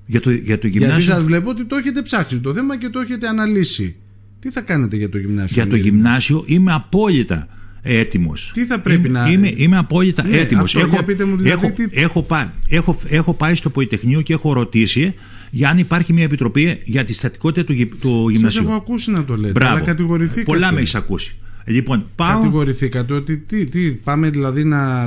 Για 0.05 0.21
το, 0.21 0.31
για 0.31 0.59
το 0.59 0.67
γυμνάσιο... 0.67 0.95
Γιατί 0.95 1.11
σας 1.11 1.23
βλέπω 1.23 1.49
ότι 1.49 1.65
το 1.65 1.75
έχετε 1.75 2.01
ψάξει 2.01 2.39
το 2.39 2.53
θέμα 2.53 2.77
και 2.77 2.89
το 2.89 2.99
έχετε 2.99 3.27
αναλύσει. 3.27 3.95
Τι 4.39 4.51
θα 4.51 4.61
κάνετε 4.61 4.95
για 4.95 5.09
το 5.09 5.17
γυμνάσιο. 5.17 5.61
Για 5.61 5.71
το 5.71 5.77
γυμνάσιο 5.77 6.43
είμαι 6.47 6.73
απόλυτα 6.73 7.47
έτοιμος. 7.81 8.51
Τι 8.53 8.65
θα 8.65 8.79
πρέπει 8.79 9.07
είμαι, 9.07 9.19
να. 9.19 9.31
Είμαι, 9.31 9.53
είμαι 9.55 9.77
απόλυτα 9.77 10.23
ναι, 10.23 10.37
έτοιμος. 10.37 10.75
Έχω, 10.75 11.03
δηλαδή 11.05 11.49
έχω, 11.49 11.71
τι... 11.71 11.87
έχω, 11.91 12.21
πάει, 12.21 12.45
έχω, 12.69 12.99
έχω 13.07 13.33
πάει 13.33 13.55
στο 13.55 13.69
Πολυτεχνείο 13.69 14.21
και 14.21 14.33
έχω 14.33 14.53
ρωτήσει 14.53 15.13
για 15.51 15.69
αν 15.69 15.77
υπάρχει 15.77 16.13
μια 16.13 16.23
επιτροπή 16.23 16.81
για 16.83 17.03
τη 17.03 17.13
στατικότητα 17.13 17.73
του, 17.73 17.89
του 17.99 18.29
γυμνασίου. 18.29 18.61
Σα 18.61 18.67
έχω 18.67 18.77
ακούσει 18.77 19.11
να 19.11 19.25
το 19.25 19.35
λέτε. 19.35 19.51
Μπράβο. 19.51 19.75
Αλλά 19.75 19.85
κατηγορηθήκατε. 19.85 20.43
Πολλά 20.43 20.71
με 20.71 20.79
έχεις 20.79 20.95
ακούσει. 20.95 21.35
Λοιπόν, 21.65 22.05
πάω... 22.15 22.33
Κατηγορηθήκατε 22.33 23.13
ότι 23.13 23.37
τι, 23.37 23.65
τι, 23.65 23.91
πάμε 23.91 24.29
δηλαδή 24.29 24.63
να, 24.63 25.01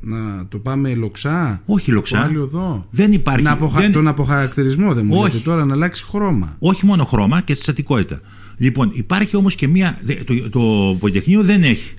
να 0.00 0.46
το 0.48 0.58
πάμε 0.58 0.94
λοξά; 0.94 1.62
Όχι 1.66 1.90
λοξά. 1.90 2.30
Εδώ; 2.34 2.86
Δεν 2.90 3.12
υπάρχει. 3.12 3.42
Να 3.42 3.52
αποχα... 3.52 3.80
δεν... 3.80 3.92
Τον 3.92 4.08
αποχαρακτηρισμό 4.08 4.94
δεν 4.94 5.06
μου 5.06 5.16
Όχι. 5.18 5.32
λέτε 5.32 5.44
τώρα 5.44 5.64
να 5.64 5.74
αλλάξει 5.74 6.04
χρώμα. 6.04 6.56
Όχι 6.58 6.86
μόνο 6.86 7.04
χρώμα 7.04 7.40
και 7.40 7.54
τη 7.54 7.60
στατικότητα. 7.60 8.20
Λοιπόν, 8.56 8.90
υπάρχει 8.94 9.36
όμως 9.36 9.54
και 9.54 9.68
μία. 9.68 9.98
Το, 10.24 10.48
το 10.50 10.96
Πολυτεχνείο 11.00 11.42
δεν 11.42 11.62
έχει 11.62 11.94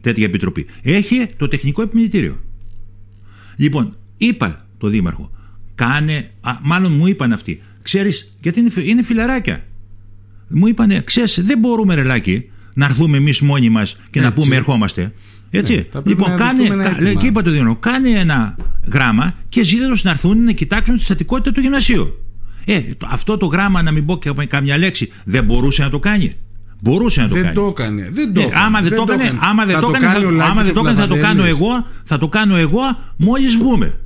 τέτοια 0.00 0.24
επιτροπή. 0.24 0.66
Έχει 0.82 1.26
το 1.36 1.48
τεχνικό 1.48 1.82
επιμελητήριο. 1.82 2.36
Λοιπόν, 3.56 3.90
είπα 4.16 4.66
το 4.78 4.88
Δήμαρχο, 4.88 5.30
κάνε, 5.74 6.30
α, 6.40 6.52
μάλλον 6.62 6.92
μου 6.92 7.06
είπαν 7.06 7.32
αυτοί, 7.32 7.60
ξέρεις, 7.82 8.32
γιατί 8.40 8.60
είναι, 8.60 8.70
είναι 8.82 9.02
φιλαράκια. 9.02 9.64
Μου 10.48 10.66
είπανε, 10.66 11.00
ξέρεις, 11.00 11.44
δεν 11.44 11.58
μπορούμε 11.58 11.94
ρελάκι 11.94 12.50
να 12.74 12.84
έρθουμε 12.84 13.16
εμείς 13.16 13.40
μόνοι 13.40 13.68
μας 13.68 13.96
και 14.10 14.20
να 14.20 14.32
πούμε 14.32 14.56
ερχόμαστε. 14.56 15.12
Έτσι. 15.50 15.74
Ναι, 15.74 16.00
λοιπόν, 16.04 16.36
κάνε, 16.36 16.68
κα, 16.68 17.14
και 17.14 17.26
είπα 17.26 17.42
το 17.42 17.50
Δήμαρχο, 17.50 17.76
κάνε 17.76 18.10
ένα 18.10 18.56
γράμμα 18.92 19.34
και 19.48 19.64
ζήτητο 19.64 19.94
να 20.02 20.10
έρθουν 20.10 20.42
να 20.44 20.52
κοιτάξουν 20.52 20.96
τη 20.96 21.02
στατικότητα 21.02 21.52
του 21.52 21.60
γυμνασίου. 21.60 22.27
Ε, 22.72 22.82
αυτό 23.06 23.36
το 23.36 23.46
γράμμα, 23.46 23.82
να 23.82 23.90
μην 23.90 24.06
πω 24.06 24.18
και 24.18 24.32
καμιά 24.48 24.78
λέξη, 24.78 25.12
δεν 25.24 25.44
μπορούσε 25.44 25.82
να 25.82 25.90
το 25.90 25.98
κάνει. 25.98 26.36
Μπορούσε 26.82 27.20
να 27.20 27.28
το 27.28 27.34
δεν 27.34 27.42
κάνει. 27.42 27.54
Το 27.54 27.66
έκανε. 27.66 28.08
Δεν 28.12 28.32
το 28.32 28.40
ε, 28.40 28.44
έκανε. 28.44 28.64
άμα 28.64 28.80
δεν, 28.80 28.88
δεν 28.88 29.06
το 29.06 29.12
έκανε, 29.12 29.38
άμα 29.42 29.64
δεν 29.64 29.74
θα 29.74 29.80
το 29.80 29.86
το 29.86 29.96
έκανε, 29.96 30.12
κάνει 30.12 30.24
ο 30.24 30.38
θα, 30.38 30.44
άμα 30.44 30.62
δεν 30.62 30.74
το 30.74 30.80
έκανε, 30.80 30.96
θα 31.00 31.06
το 31.06 31.16
κάνω 31.16 31.44
εγώ, 31.44 31.86
θα 32.04 32.18
το 32.18 32.28
κάνω 32.28 32.56
εγώ 32.56 32.80
μόλις 33.16 33.56
βγούμε. 33.56 33.98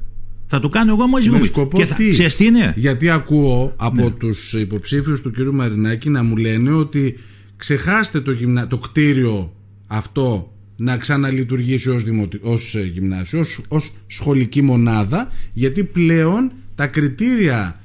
Θα 0.47 0.61
το 0.61 0.69
κάνω 0.69 0.93
εγώ 0.93 1.07
μόλις 1.07 1.29
βγούμε. 1.29 1.45
Σκοπό 1.45 1.79
και 1.79 1.87
θα, 1.87 1.95
τι; 1.95 2.09
Ξέρεις 2.09 2.37
τι 2.37 2.45
είναι; 2.45 2.73
Γιατί 2.77 3.11
ακούω 3.11 3.73
από 3.77 4.03
Ναι. 4.03 4.11
τους 4.11 4.53
υποψήφιους 4.53 5.23
του 5.23 5.31
κ. 5.31 5.39
Μαρινάκη 5.39 6.09
να 6.11 6.23
μου 6.23 6.37
λένε 6.37 6.73
ότι 6.73 7.19
ξεχάστε 7.57 8.21
το, 8.21 8.33
γυμνα... 8.33 8.67
το 8.67 8.79
κτίριο 8.79 9.53
αυτό 9.87 10.53
να 10.77 10.97
ξαναλειτουργήσει 10.97 11.91
ως, 11.91 12.05
δημοτι... 12.05 12.39
ως 12.43 12.75
ε, 12.75 12.83
γυμνάσιο, 12.83 13.39
ως... 13.39 13.61
ως 13.69 13.93
σχολική 14.07 14.63
μονάδα 14.63 15.29
γιατί 15.53 15.85
πλέον 15.85 16.53
τα 16.75 16.87
κριτήρια 16.87 17.81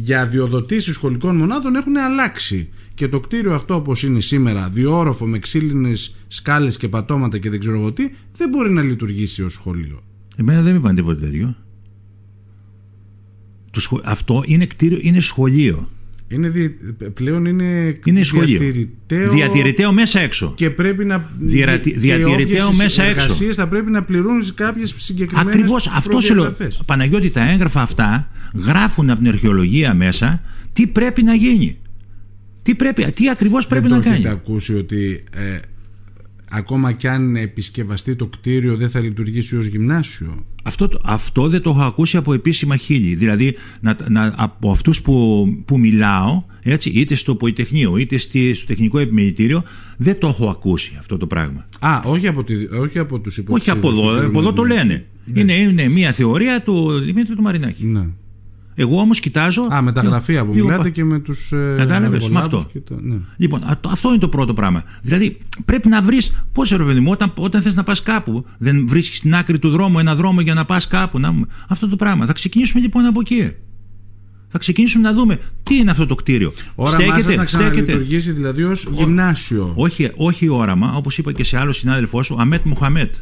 για 0.00 0.26
διοδοτήσεις 0.26 0.94
σχολικών 0.94 1.36
μονάδων 1.36 1.74
έχουν 1.74 1.96
αλλάξει 1.96 2.68
και 2.94 3.08
το 3.08 3.20
κτίριο 3.20 3.54
αυτό 3.54 3.74
όπως 3.74 4.02
είναι 4.02 4.20
σήμερα 4.20 4.68
διόροφο 4.68 5.26
με 5.26 5.38
ξύλινες 5.38 6.14
σκάλες 6.26 6.76
και 6.76 6.88
πατώματα 6.88 7.38
και 7.38 7.50
δεν 7.50 7.60
ξέρω 7.60 7.76
εγώ 7.76 7.92
τι 7.92 8.10
δεν 8.36 8.48
μπορεί 8.48 8.70
να 8.70 8.82
λειτουργήσει 8.82 9.42
ως 9.42 9.52
σχολείο 9.52 10.02
Εμένα 10.40 10.62
δεν 10.62 10.72
με 10.72 10.78
είπαν 10.78 10.94
τίποτα 10.94 11.20
τέτοιο. 11.20 11.56
Το 13.70 13.80
σχο... 13.80 14.00
Αυτό 14.04 14.42
είναι 14.46 14.66
κτίριο, 14.66 14.98
είναι 15.02 15.20
σχολείο. 15.20 15.88
Είναι 16.30 16.48
δι... 16.48 16.68
πλέον 17.14 17.44
είναι, 17.46 17.98
Είναι 18.04 18.24
σχολείο. 18.24 18.58
διατηρηταίο, 18.58 19.32
Διατηρηταίο 19.32 19.92
μέσα 19.92 20.20
έξω. 20.20 20.52
και 20.56 20.70
πρέπει 20.70 21.04
να 21.04 21.30
Διαρατη- 21.38 21.92
και 21.92 21.98
διατηρηταίο 21.98 22.64
όποιες 22.64 22.76
μέσα 22.82 23.02
έξω. 23.04 23.20
εργασίες 23.22 23.54
θα 23.56 23.68
πρέπει 23.68 23.90
να 23.90 24.02
πληρούν 24.02 24.54
κάποιες 24.54 24.94
συγκεκριμένες 24.96 25.54
Ακριβώς 25.54 25.86
αυτό 25.86 26.20
σου 26.20 26.34
λέω. 26.34 26.44
προδιαγραφές. 26.44 26.82
Παναγιώτη, 26.86 27.30
τα 27.30 27.50
έγγραφα 27.50 27.80
αυτά 27.82 28.30
γράφουν 28.66 29.10
από 29.10 29.18
την 29.18 29.28
αρχαιολογία 29.28 29.94
μέσα 29.94 30.42
τι 30.72 30.86
πρέπει 30.86 31.22
να 31.22 31.34
γίνει; 31.34 31.78
Τι, 32.62 32.74
πρέπει, 32.74 33.12
τι 33.12 33.30
ακριβώς 33.30 33.66
πρέπει 33.66 33.88
δεν 33.88 33.96
να 33.96 34.02
το 34.02 34.08
έχετε 34.08 34.22
κάνει. 34.28 34.38
ακούσει 34.40 34.74
ότι 34.74 35.24
ε, 35.34 35.58
ακόμα 36.50 36.92
κι 36.92 37.08
αν 37.08 37.36
επισκευαστεί 37.36 38.16
το 38.16 38.26
κτίριο 38.26 38.76
δεν 38.76 38.90
θα 38.90 39.00
λειτουργήσει 39.00 39.56
ως 39.56 39.66
γυμνάσιο; 39.66 40.46
Αυτό, 40.68 40.88
το- 40.88 41.00
αυτό 41.04 41.48
δεν 41.48 41.62
το 41.62 41.70
έχω 41.70 41.82
ακούσει 41.82 42.16
από 42.16 42.32
επίσημα 42.32 42.76
χείλη. 42.76 43.14
Δηλαδή, 43.14 43.54
να, 43.80 43.96
να, 44.08 44.34
από 44.36 44.70
αυτούς 44.70 45.02
που, 45.02 45.46
που 45.64 45.78
μιλάω, 45.78 46.42
έτσι, 46.62 46.90
είτε 46.90 47.14
στο 47.14 47.34
Πολυτεχνείο 47.34 47.96
είτε 47.96 48.16
στη, 48.18 48.54
στο 48.54 48.66
Τεχνικό 48.66 48.98
Επιμελητήριο, 48.98 49.62
δεν 49.96 50.18
το 50.18 50.28
έχω 50.28 50.48
ακούσει 50.48 50.96
αυτό 50.98 51.16
το 51.16 51.26
πράγμα. 51.26 51.66
Α, 51.80 52.00
όχι 52.04 52.26
από, 52.28 52.44
τη, 52.44 52.54
όχι 52.80 52.98
από 52.98 53.20
τους 53.20 53.38
Όχι 53.38 53.46
υποψήφιους. 53.46 53.76
από 53.84 53.90
του 54.02 54.08
εδώ, 54.08 54.20
κ. 54.20 54.24
από 54.24 54.38
εδώ 54.38 54.52
το 54.52 54.62
Μαρινάκη. 54.62 54.88
λένε. 54.88 55.04
Είναι, 55.34 55.52
είναι 55.52 55.88
μια 55.88 56.12
θεωρία 56.12 56.62
του 56.62 56.98
Δημήτρη 56.98 57.34
του 57.34 57.42
Μαρινάκη. 57.42 57.84
Ναι. 57.84 58.06
Εγώ 58.80 59.00
όμως 59.00 59.20
κοιτάζω. 59.20 59.62
Α, 59.74 59.82
με 59.82 59.92
τα 59.92 60.00
λίγο- 60.00 60.12
γραφεία 60.12 60.44
που 60.44 60.52
λίγο 60.52 60.64
μιλάτε 60.66 60.82
πα- 60.82 60.88
και 60.90 61.04
με 61.04 61.18
τους 61.18 61.52
ε, 61.52 61.74
Κατάλαβες, 61.76 62.08
με 62.10 62.16
εργολάβους 62.24 62.62
αυτό. 62.62 62.70
και 62.72 62.78
τα- 62.94 63.00
ναι. 63.02 63.16
Λοιπόν, 63.36 63.62
α- 63.64 63.78
το- 63.80 63.88
αυτό 63.88 64.08
είναι 64.08 64.18
το 64.18 64.28
πρώτο 64.28 64.54
πράγμα. 64.54 64.84
Δηλαδή, 65.02 65.38
πρέπει 65.64 65.88
να 65.88 66.02
βρεις. 66.02 66.44
Πώς 66.52 66.70
ρε 66.70 66.84
παιδί 66.84 67.00
μου, 67.00 67.10
όταν, 67.10 67.32
όταν 67.36 67.62
θες 67.62 67.74
να 67.74 67.82
πας 67.82 68.02
κάπου, 68.02 68.44
δεν 68.58 68.86
βρίσκεις 68.88 69.16
στην 69.18 69.34
άκρη 69.34 69.58
του 69.58 69.68
δρόμου 69.70 69.98
ένα 69.98 70.14
δρόμο 70.14 70.40
για 70.40 70.54
να 70.54 70.64
πας 70.64 70.86
κάπου. 70.88 71.18
Να... 71.18 71.34
Αυτό 71.68 71.88
το 71.88 71.96
πράγμα. 71.96 72.26
Θα 72.26 72.32
ξεκινήσουμε 72.32 72.80
λοιπόν 72.82 73.04
από 73.04 73.20
εκεί. 73.20 73.52
Θα 74.50 74.58
ξεκινήσουμε 74.58 75.08
να 75.08 75.14
δούμε 75.14 75.38
τι 75.62 75.74
είναι 75.76 75.90
αυτό 75.90 76.06
το 76.06 76.14
κτίριο. 76.14 76.52
Όραμά 76.74 77.20
σας 77.20 77.36
να 77.36 77.44
ξαναλειτουργήσει 77.44 78.32
δηλαδή 78.32 78.62
ως 78.62 78.88
γυμνάσιο. 78.92 79.72
Όχι, 79.76 80.10
όχι 80.16 80.48
όραμα, 80.48 80.94
όπως 80.94 81.18
είπα 81.18 81.32
και 81.32 81.44
σε 81.44 81.58
άλλο 81.58 81.72
συνάδελφό 81.72 82.22
σου, 82.22 82.36
Αμέτ 82.38 82.64
Μουχαμέτ. 82.64 83.14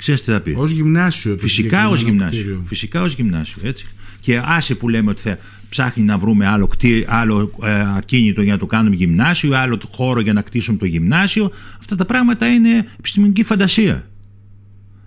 Ξέρεις 0.00 0.22
τι 0.22 0.30
θα 0.30 0.40
πει; 0.40 0.54
Ως 0.56 0.70
γυμνάσιο. 0.70 1.34
το 1.34 1.40
Φυσικά 1.40 1.88
ως 1.88 1.98
συγκεκριμένο 1.98 2.30
γυμνάσιο. 2.30 2.40
κτίριο. 2.42 2.62
Φυσικά 2.66 3.02
ως 3.02 3.14
γυμνάσιο. 3.14 3.56
Έτσι. 3.64 3.84
Και 4.20 4.40
άσε 4.44 4.74
που 4.74 4.88
λέμε 4.88 5.10
ότι 5.10 5.20
θα 5.20 5.38
ψάχνει 5.68 6.04
να 6.04 6.18
βρούμε 6.18 6.46
άλλο, 6.46 6.66
κτί, 6.66 7.04
άλλο 7.08 7.50
ε, 7.62 7.96
ακίνητο 7.96 8.42
για 8.42 8.52
να 8.52 8.58
το 8.58 8.66
κάνουμε 8.66 8.94
γυμνάσιο, 8.96 9.56
άλλο 9.56 9.78
το 9.78 9.88
χώρο 9.92 10.20
για 10.20 10.32
να 10.32 10.42
κτίσουμε 10.42 10.78
το 10.78 10.84
γυμνάσιο. 10.84 11.50
Αυτά 11.78 11.96
τα 11.96 12.04
πράγματα 12.04 12.46
είναι 12.46 12.86
επιστημονική 12.98 13.42
φαντασία. 13.42 14.06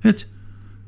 Έτσι. 0.01 0.27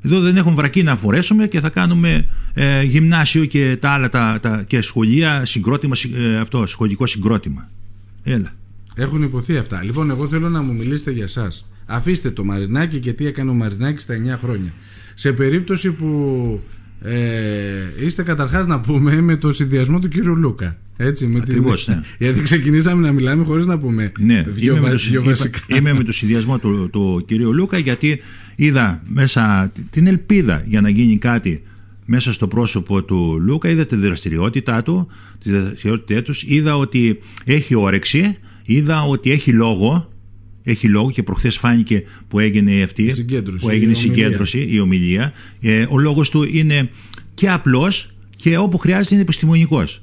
Εδώ 0.02 0.20
δεν 0.20 0.38
έχουν 0.38 0.56
βρακή 0.56 0.84
να 0.84 0.96
φορέσουμε 0.96 1.48
και 1.48 1.60
θα 1.60 1.70
κάνουμε 1.70 2.28
ε, 2.54 2.84
γυμνάσιο 2.84 3.46
και 3.46 3.78
τα 3.78 3.90
άλλα 3.90 4.10
τα, 4.10 4.40
τα, 4.42 4.64
και 4.68 4.82
σχολεία, 4.82 5.46
συγκρότημα, 5.46 5.96
συ- 5.96 6.16
ε, 6.16 6.38
αυτό, 6.38 6.66
σχολικό 6.68 7.06
συγκρότημα. 7.06 7.70
Έλα. 8.24 8.54
Έχουν 8.96 9.24
υποθεί 9.24 9.58
αυτά. 9.58 9.84
Λοιπόν, 9.84 10.10
εγώ 10.10 10.28
θέλω 10.28 10.50
να 10.50 10.62
μου 10.62 10.74
μιλήσετε 10.74 11.12
για 11.12 11.24
εσάς. 11.24 11.66
Αφήστε 11.86 12.32
το 12.32 12.44
Μαρινάκι 12.46 13.00
και 13.00 13.14
τι 13.14 13.26
έκανε 13.28 13.50
ο 13.50 13.54
Μαρινάκης 13.54 14.04
στα 14.04 14.14
9 14.36 14.38
χρόνια. 14.42 14.74
Σε 15.14 15.34
περίπτωση 15.34 15.92
που 15.92 16.10
ε, 17.02 18.06
είστε 18.06 18.24
καταρχάς 18.24 18.66
να 18.68 18.80
πούμε 18.80 19.22
με 19.22 19.36
το 19.36 19.54
συνδυασμό 19.54 20.00
του 20.00 20.08
κύριου 20.08 20.36
Λούκα. 20.36 20.78
Έτσι, 20.98 21.26
με 21.28 21.40
Ακριβώς, 21.40 21.88
ναι. 21.88 22.00
Γιατί 22.20 22.42
ξεκινήσαμε 22.42 23.08
να 23.08 23.14
μιλάμε 23.14 23.44
χωρίς 23.44 23.66
να 23.66 23.78
πούμε 23.78 24.12
Ναι, 24.20 24.44
δύο, 24.48 24.72
είμαι, 24.72 24.82
βα- 24.82 24.88
με 24.90 24.96
το, 24.96 25.02
δύο 25.10 25.20
είπα- 25.20 25.30
βασικά. 25.30 25.60
είμαι 25.68 25.94
με 25.94 26.04
το 26.04 26.12
συνδυασμό 26.12 26.60
του, 26.60 26.90
του 26.92 27.24
κυρίου 27.28 27.54
Λούκα 27.54 27.78
γιατί 27.78 28.20
είδα 28.56 29.02
μέσα 29.08 29.72
την 29.90 30.08
ελπίδα 30.08 30.64
για 30.68 30.82
να 30.82 30.90
γίνει 30.90 31.18
κάτι 31.18 31.64
μέσα 32.06 32.34
στο 32.34 32.48
πρόσωπο 32.48 33.04
του 33.04 33.38
Λούκα, 33.42 33.70
είδα 33.70 33.86
τη 33.86 33.96
δραστηριότητά 33.96 34.84
του, 34.84 35.08
τη 35.44 35.52
δραστηριότητά 35.52 36.22
τους, 36.22 36.44
είδα 36.48 36.78
ότι 36.78 37.20
έχει 37.46 37.76
όρεξη, 37.76 38.38
είδα 38.66 39.04
ότι 39.04 39.32
έχει 39.32 39.52
λόγο, 39.52 40.12
έχει 40.68 40.88
λόγο 40.88 41.12
και 41.12 41.24
προχθές 41.24 41.58
φάνηκε 41.58 42.04
που 42.28 42.40
έγινε 42.40 42.82
αυτή, 42.84 43.04
Η 43.04 43.10
συγκέντρωση, 43.10 43.66
που 43.66 43.70
έγινε 43.72 43.90
η 43.90 43.92
η 43.92 43.96
συγκέντρωση, 43.96 44.68
η 44.70 44.80
ομιλία. 44.80 45.34
Ε, 45.62 45.86
ο 45.90 45.98
λόγος 45.98 46.30
του 46.30 46.44
είναι 46.52 46.90
και 47.34 47.50
απλός 47.50 48.16
και 48.36 48.58
όπου 48.58 48.78
χρειάζεται 48.78 49.14
είναι 49.14 49.24
επιστημονικός. 49.24 50.02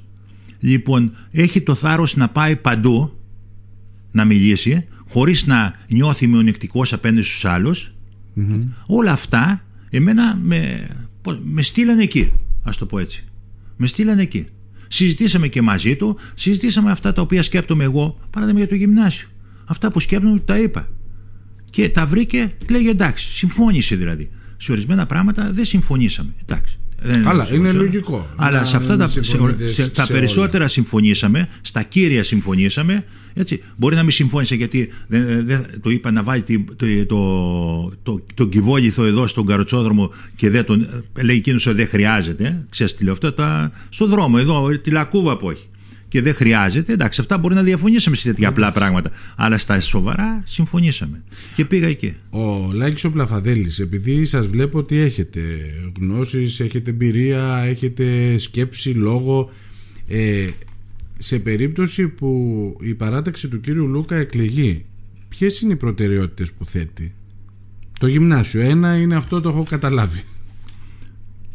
Λοιπόν, 0.59 1.11
έχει 1.31 1.61
το 1.61 1.75
θάρρος 1.75 2.15
να 2.15 2.29
πάει 2.29 2.55
παντού 2.55 3.17
να 4.11 4.25
μιλήσει 4.25 4.83
χωρίς 5.09 5.45
να 5.45 5.73
νιώθει 5.87 6.27
μειονεκτικός 6.27 6.93
απέναντι 6.93 7.21
στους 7.21 7.45
αλλους 7.45 7.93
Όλα 8.85 9.11
αυτά 9.11 9.65
εμένα 9.89 10.35
με, 10.41 10.87
πώς- 11.21 11.39
με 11.43 11.61
στείλανε 11.61 12.03
εκεί, 12.03 12.31
ας 12.63 12.77
το 12.77 12.85
πω 12.85 12.99
έτσι. 12.99 13.23
Με 13.77 13.87
στείλανε 13.87 14.21
εκεί. 14.21 14.47
Συζητήσαμε 14.87 15.47
και 15.47 15.61
μαζί 15.61 15.95
του, 15.95 16.17
συζητήσαμε 16.35 16.91
αυτά 16.91 17.13
τα 17.13 17.21
οποία 17.21 17.43
σκέπτομαι 17.43 17.83
εγώ, 17.83 18.19
παράδειγμα 18.29 18.59
για 18.59 18.69
το 18.69 18.75
γυμνάσιο. 18.75 19.27
Αυτά 19.65 19.91
που 19.91 19.99
σκέπτομαι 19.99 20.39
τα 20.39 20.57
είπα. 20.59 20.87
Και 21.69 21.89
τα 21.89 22.05
βρήκε, 22.05 22.51
λέγε 22.69 22.89
εντάξει, 22.89 23.33
συμφώνησε 23.33 23.95
δηλαδή. 23.95 24.29
Σε 24.57 24.71
ορισμένα 24.71 25.05
πράγματα 25.05 25.49
δεν 25.51 25.65
συμφωνήσαμε. 25.65 26.29
Εντάξει. 26.45 26.77
Δεν 27.05 27.23
Καλά, 27.23 27.45
συμφωνήσαμε. 27.45 27.69
είναι 27.69 27.77
λογικό. 27.91 28.29
Αλλά 28.35 28.59
Να 28.59 28.65
σε 28.65 28.75
αυτά 28.77 28.89
μην 28.89 28.99
τα, 28.99 29.07
σε, 29.07 29.23
συμφωνείτε 29.23 29.67
σε- 29.67 29.73
σε 29.83 29.89
τα 29.89 30.03
όλα. 30.03 30.11
περισσότερα 30.19 30.67
συμφωνήσαμε, 30.67 31.49
στα 31.61 31.83
κύρια 31.83 32.23
συμφωνήσαμε. 32.23 33.05
Έτσι. 33.33 33.61
Μπορεί 33.75 33.95
να 33.95 34.01
μην 34.01 34.11
συμφώνησε 34.11 34.55
γιατί 34.55 34.89
δεν, 35.07 35.45
δεν- 35.45 35.65
το 35.81 35.89
είπα 35.89 36.11
να 36.11 36.23
βάλει 36.23 36.41
τη- 36.41 36.63
το, 36.75 37.05
το, 37.05 37.91
το, 38.03 38.23
τον 38.33 38.49
κυβόλιθο 38.49 39.03
εδώ 39.03 39.27
στον 39.27 39.45
καροτσόδρομο 39.45 40.11
και 40.35 40.49
δεν 40.49 40.65
τον, 40.65 40.87
λέει 41.21 41.35
εκείνος 41.35 41.65
ότι 41.65 41.75
δεν 41.75 41.87
χρειάζεται. 41.87 42.65
Ξέρεις 42.69 42.95
τι 42.95 43.03
λέω 43.03 43.13
αυτό, 43.13 43.33
τα, 43.33 43.71
στο 43.89 44.07
δρόμο 44.07 44.37
εδώ, 44.39 44.77
τη 44.79 44.89
λακκούβα 44.91 45.37
που 45.37 45.49
έχει. 45.49 45.65
Και 46.13 46.21
δεν 46.21 46.35
χρειάζεται. 46.35 46.93
Εντάξει, 46.93 47.21
αυτά 47.21 47.37
μπορεί 47.37 47.55
να 47.55 47.63
διαφωνήσαμε 47.63 48.15
σε 48.15 48.29
τέτοια 48.29 48.47
απλά 48.47 48.71
πράγματα. 48.71 49.11
Αλλά 49.35 49.57
στα 49.57 49.81
σοβαρά 49.81 50.43
συμφωνήσαμε. 50.45 51.23
Και 51.55 51.65
πήγα 51.65 51.87
εκεί. 51.87 52.15
Ο 52.29 52.71
Λάκης 52.73 53.03
ο 53.03 53.11
Πλαφαδέλης, 53.11 53.79
επειδή 53.79 54.25
σας 54.25 54.47
βλέπω 54.47 54.77
ότι 54.77 54.97
έχετε 54.97 55.41
γνώσεις, 55.99 56.59
έχετε 56.59 56.89
εμπειρία, 56.89 57.57
έχετε 57.57 58.37
σκέψη, 58.37 58.89
λόγο, 58.89 59.51
ε, 60.07 60.47
σε 61.17 61.39
περίπτωση 61.39 62.07
που 62.07 62.29
η 62.81 62.93
παράταξη 62.93 63.47
του 63.47 63.59
κύριου 63.59 63.87
Λούκα 63.87 64.15
εκλεγεί, 64.15 64.85
ποιες 65.29 65.61
είναι 65.61 65.73
οι 65.73 65.75
προτεραιότητες 65.75 66.51
που 66.51 66.65
θέτει; 66.65 67.13
Το 67.99 68.07
γυμνάσιο, 68.07 68.61
ένα 68.61 68.95
είναι 68.95 69.15
αυτό 69.15 69.41
το 69.41 69.49
έχω 69.49 69.63
καταλάβει. 69.63 70.21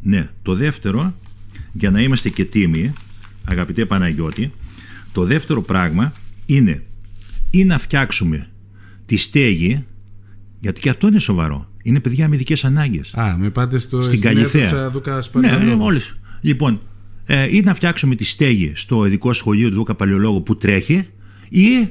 Ναι. 0.02 0.30
Το 0.42 0.54
δεύτερο, 0.54 1.14
για 1.72 1.90
να 1.90 2.02
είμαστε 2.02 2.28
και 2.28 2.44
τίμοι, 2.44 2.92
αγαπητέ 3.48 3.84
Παναγιώτη, 3.86 4.52
το 5.12 5.24
δεύτερο 5.24 5.62
πράγμα 5.62 6.12
είναι 6.46 6.82
ή 7.50 7.64
να 7.64 7.78
φτιάξουμε 7.78 8.48
τη 9.06 9.16
στέγη, 9.16 9.84
γιατί 10.60 10.80
και 10.80 10.88
αυτό 10.88 11.06
είναι 11.06 11.18
σοβαρό. 11.18 11.70
Είναι 11.82 12.00
παιδιά 12.00 12.28
με 12.28 12.34
ειδικές 12.34 12.64
ανάγκες. 12.64 13.14
Α, 13.14 13.36
με 13.38 13.50
πάτε 13.50 13.78
στο 13.78 14.02
Στην 14.02 14.18
στην 14.18 14.34
Καλυθέα. 14.34 14.62
αίθουσα 14.64 14.90
Δούκα 14.90 15.14
Ναι, 15.14 15.22
Σπανιολόγος. 15.22 15.86
όλες. 15.86 16.14
Λοιπόν, 16.40 16.78
ε, 17.26 17.56
ή 17.56 17.60
να 17.60 17.74
φτιάξουμε 17.74 18.14
τη 18.14 18.24
στέγη 18.24 18.72
στο 18.74 19.06
ειδικό 19.06 19.32
σχολείο 19.32 19.68
του 19.68 19.74
Δούκα 19.74 19.94
Παλαιολόγου 19.94 20.42
που 20.42 20.56
τρέχει, 20.56 21.06
ή 21.48 21.88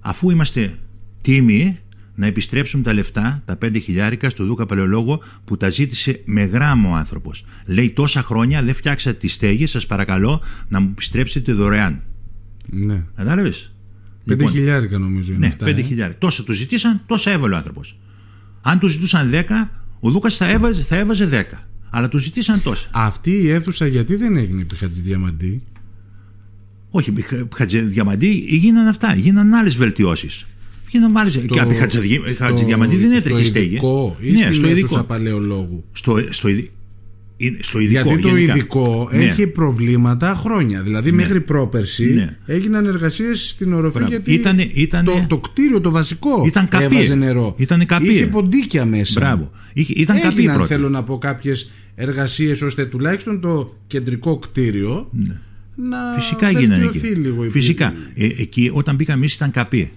αφού 0.00 0.30
είμαστε 0.30 0.78
τίμοι, 1.22 1.78
να 2.14 2.26
επιστρέψουμε 2.26 2.82
τα 2.82 2.92
λεφτά, 2.92 3.42
τα 3.44 3.58
5 3.64 3.80
χιλιάρικα, 3.82 4.30
στο 4.30 4.44
Δούκα 4.44 4.66
Παλαιολόγο 4.66 5.22
που 5.44 5.56
τα 5.56 5.68
ζήτησε 5.68 6.20
με 6.24 6.44
γράμμο 6.44 6.90
ο 6.90 6.94
άνθρωπος. 6.94 7.44
Λέει 7.66 7.90
τόσα 7.90 8.22
χρόνια 8.22 8.62
δεν 8.62 8.74
φτιάξατε 8.74 9.16
τη 9.18 9.28
στέγη, 9.28 9.66
σας 9.66 9.86
παρακαλώ 9.86 10.42
να 10.68 10.80
μου 10.80 10.88
επιστρέψετε 10.90 11.52
δωρεάν. 11.52 12.02
Ναι. 12.70 13.04
Κατάλαβες; 13.14 13.72
Πέντε 14.24 14.48
χιλιάρικα 14.48 14.98
νομίζω 14.98 15.32
είναι 15.32 15.40
Ναι, 15.40 15.46
αυτά. 15.46 15.66
5 15.66 15.78
ε. 15.78 15.82
χιλιάρικα. 15.82 16.18
Τόσα 16.18 16.44
του 16.44 16.52
ζητήσαν, 16.52 17.00
τόσα 17.06 17.30
έβαλε 17.30 17.54
ο 17.54 17.56
άνθρωπος. 17.56 17.98
Αν 18.62 18.78
του 18.78 18.86
ζητούσαν 18.86 19.30
10, 19.32 19.44
ο 20.00 20.10
Δούκας 20.10 20.36
θα 20.36 20.48
έβαζε, 20.48 20.82
θα 20.82 20.96
έβαζε 20.96 21.46
10. 21.52 21.68
Αλλά 21.90 22.08
του 22.08 22.18
ζητήσαν 22.18 22.62
τόσα. 22.62 22.88
Αυτή 22.92 23.30
η 23.30 23.48
αίθουσα 23.48 23.86
γιατί 23.86 24.16
δεν 24.16 24.36
έγινε 24.36 24.62
επί 24.62 24.76
Χατζηδιαμαντή; 24.76 25.62
Όχι, 26.90 27.14
Χατζηδιαμαντή 27.54 28.46
έγιναν 28.50 28.86
αυτά. 28.86 29.14
Γίναν 29.14 29.54
άλλες 29.54 29.76
βελτιώσεις. 29.76 30.46
Γίναν 30.94 31.16
άλλε. 31.16 31.30
Και 31.30 31.60
από 31.60 31.70
της 31.70 31.78
Χατζηδι- 31.78 32.28
στο- 32.28 32.44
Χατζηδιαμαντή 32.44 32.96
δεν 32.96 33.18
στο 33.20 33.28
έτρεχε 33.28 33.48
στέγη. 33.48 33.66
ειδικό 33.66 34.16
ή 34.20 34.30
Ναι, 34.30 34.38
στην 34.38 34.54
στο 34.54 34.66
αίθουσα 34.66 34.78
ειδικό. 34.78 35.02
παλαιολόγου. 35.02 35.84
Στο, 35.92 36.24
στο, 36.30 36.48
ειδι- 36.48 36.70
είναι- 37.36 37.58
στο 37.60 37.78
ειδικό. 37.80 38.02
Γιατί 38.08 38.22
το 38.22 38.28
γενικά. 38.28 38.52
ειδικό 38.54 39.08
Ναι. 39.12 39.24
έχει 39.24 39.46
προβλήματα 39.46 40.34
χρόνια. 40.34 40.82
Δηλαδή 40.82 41.12
μέχρι 41.12 41.40
πρόπερση 41.40 42.14
Ναι. 42.14 42.36
έγιναν 42.46 42.86
εργασίες 42.86 43.48
στην 43.48 43.72
οροφή 43.72 43.96
Μπράβο. 43.98 44.10
γιατί 44.10 44.32
Ήτανε- 44.32 44.70
ήτανε- 44.76 45.10
το, 45.10 45.24
το 45.28 45.38
κτίριο 45.38 45.80
το 45.80 45.90
βασικό 45.90 46.42
Ήταν 46.46 46.68
καπί. 46.68 46.84
έβαζε 46.84 47.14
νερό. 47.14 47.54
Ήτανε 47.58 47.84
καπί. 47.84 48.08
Είχε 48.08 48.26
ποντίκια 48.26 48.84
μέσα. 48.84 49.20
Μπράβο. 49.20 49.50
Είχε- 49.72 49.94
Ήταν 49.96 50.20
καπί 50.20 50.34
Έγιναν 50.36 50.54
πρώτα. 50.56 50.68
θέλω 50.74 50.88
να 50.88 51.02
πω 51.02 51.18
κάποιες 51.18 51.70
εργασίες 51.94 52.62
ώστε 52.62 52.84
τουλάχιστον 52.84 53.40
το 53.40 53.76
κεντρικό 53.86 54.38
κτίριο 54.38 55.10
να 55.76 55.96
Φυσικά 56.18 56.50
γίνανε 56.50 56.82
βελτιωθεί 56.82 57.08
εκεί. 57.08 57.20
λίγο 57.20 57.44
η 57.44 57.48
Φυσικά. 57.48 57.94
Ε, 58.14 58.24
εκεί 58.38 58.70
όταν 58.72 58.94
μπήκαμε 58.96 59.18
εμείς 59.18 59.34
ήταν 59.34 59.50
καπί. 59.50 59.90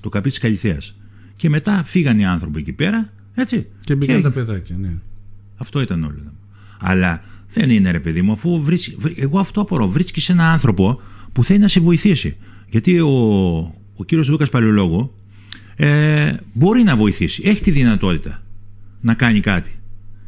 Το 0.00 0.08
καπί 0.08 0.28
της 0.28 0.38
Καλυθέας. 0.38 0.94
Και 1.36 1.48
μετά 1.48 1.82
φύγαν 1.84 2.18
οι 2.18 2.26
άνθρωποι 2.26 2.58
εκεί 2.58 2.72
πέρα. 2.72 3.12
Έτσι. 3.34 3.66
Και 3.84 3.94
μπήκαν 3.94 4.14
έγινε. 4.14 4.30
τα 4.30 4.34
παιδάκια, 4.34 4.76
ναι. 4.76 4.92
Αυτό 5.56 5.80
ήταν 5.80 6.04
όλο. 6.04 6.32
Αλλά 6.78 7.22
Δεν 7.52 7.70
είναι 7.70 7.90
ρε 7.90 8.00
παιδί 8.00 8.22
μου, 8.22 8.32
αφού 8.32 8.62
βρίσκει, 8.62 8.96
εγώ 9.16 9.38
αυτό 9.38 9.60
απορώ. 9.60 9.88
Βρίσκεις 9.88 10.28
έναν 10.28 10.46
άνθρωπο 10.46 11.00
που 11.32 11.44
θέλει 11.44 11.58
να 11.58 11.68
σε 11.68 11.80
βοηθήσει. 11.80 12.36
Γιατί 12.70 13.00
ο, 13.00 13.08
ο 13.96 14.04
κύριος 14.06 14.28
Δούκα 14.28 14.46
Παλαιολόγο 14.46 15.14
ε, 15.76 16.34
μπορεί 16.52 16.82
να 16.82 16.96
βοηθήσει, 16.96 17.42
έχει 17.44 17.62
τη 17.62 17.70
δυνατότητα 17.70 18.42
να 19.00 19.14
κάνει 19.14 19.40
κάτι. 19.40 19.70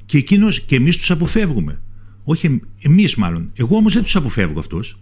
Και 0.07 0.19
εκείνος 0.19 0.61
και 0.61 0.77
εμείς 0.77 0.97
τους 0.97 1.11
αποφεύγουμε. 1.11 1.81
Όχι 2.25 2.61
εμείς 2.83 3.15
μάλλον. 3.15 3.51
Εγώ 3.55 3.77
όμως 3.77 3.95
δεν 3.95 4.03
τους 4.03 4.17
αποφεύγω 4.17 4.59
αυτούς. 4.59 4.99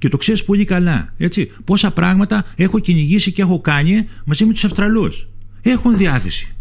Και 0.00 0.08
το 0.08 0.16
ξέρεις 0.16 0.44
πολύ 0.44 0.64
καλά. 0.64 1.14
Έτσι. 1.18 1.50
Πόσα 1.64 1.90
πράγματα 1.90 2.44
έχω 2.56 2.78
κυνηγήσει 2.78 3.32
και 3.32 3.42
έχω 3.42 3.60
κάνει 3.60 4.08
μαζί 4.24 4.44
με 4.44 4.52
τους 4.52 4.64
Αυστραλούς. 4.64 5.28
Έχουν 5.62 5.96
διάθεση. 5.96 6.54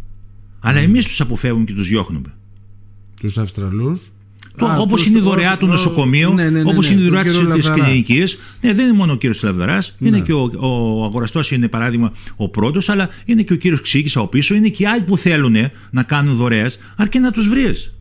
Αλλά 0.60 0.80
εμείς 0.80 1.06
τους 1.06 1.22
αποφεύγουμε 1.22 1.66
και 1.66 1.74
τους 1.74 1.88
διώχνουμε. 1.88 2.34
Τους 3.22 3.38
Αυστραλούς; 3.38 4.12
Όπως 4.80 5.06
είναι 5.06 5.18
η 5.18 5.22
δωρεά 5.22 5.58
του 5.58 5.68
νοσοκομείου, 5.68 6.34
ναι, 6.34 6.44
ναι, 6.44 6.64
ναι, 6.64 6.70
όπως 6.70 6.90
είναι 6.90 7.02
η 7.02 7.04
δωρεά 7.04 7.24
τη 7.54 7.70
κλινική. 7.72 8.24
Ναι, 8.62 8.74
δεν 8.74 8.86
είναι 8.86 8.94
μόνο 8.94 9.12
ο 9.12 9.16
κύριος 9.16 9.44
Λαβδαράς, 9.44 9.96
είναι 10.00 10.20
και 10.20 10.34
ο, 10.34 10.52
ο 10.58 11.04
αγοραστός, 11.04 11.52
είναι 11.52 11.68
παράδειγμα 11.68 12.12
ο 12.36 12.50
πρώτος, 12.50 12.90
αλλά 12.90 13.10
είναι 13.26 13.42
και 13.42 13.54
ο 13.54 13.56
κύριος 13.56 13.82
Ξήκη 13.82 14.18
από 14.18 14.28
πίσω, 14.28 14.56
είναι 14.56 14.70
και 14.70 14.88
άλλοι 14.88 15.04
που 15.04 15.18
θέλουν 15.18 15.56
να 15.92 16.04
κάνουν 16.04 16.36
δωρεές, 16.36 16.80
αρκεί 16.96 17.20
να 17.20 17.32
τους 17.32 17.48
βρεις. 17.48 17.94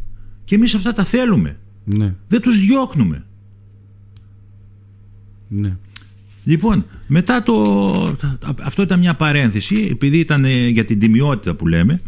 Και 0.44 0.54
εμείς 0.54 0.74
αυτά 0.74 0.92
τα 0.92 1.04
θέλουμε. 1.04 1.56
Ναι. 1.84 2.14
Δεν 2.28 2.40
τους 2.40 2.58
διώχνουμε. 2.58 3.24
Ναι. 5.48 5.76
Λοιπόν, 6.44 6.84
μετά 7.06 7.42
το. 7.42 8.16
Αυτό 8.62 8.82
ήταν 8.82 8.98
μια 8.98 9.14
παρένθεση, 9.14 9.88
επειδή 9.90 10.18
ήταν 10.18 10.44
ε, 10.44 10.68
για 10.68 10.84
την 10.84 10.98
τιμιότητα 10.98 11.54
που 11.54 11.66
λέμε. 11.66 12.00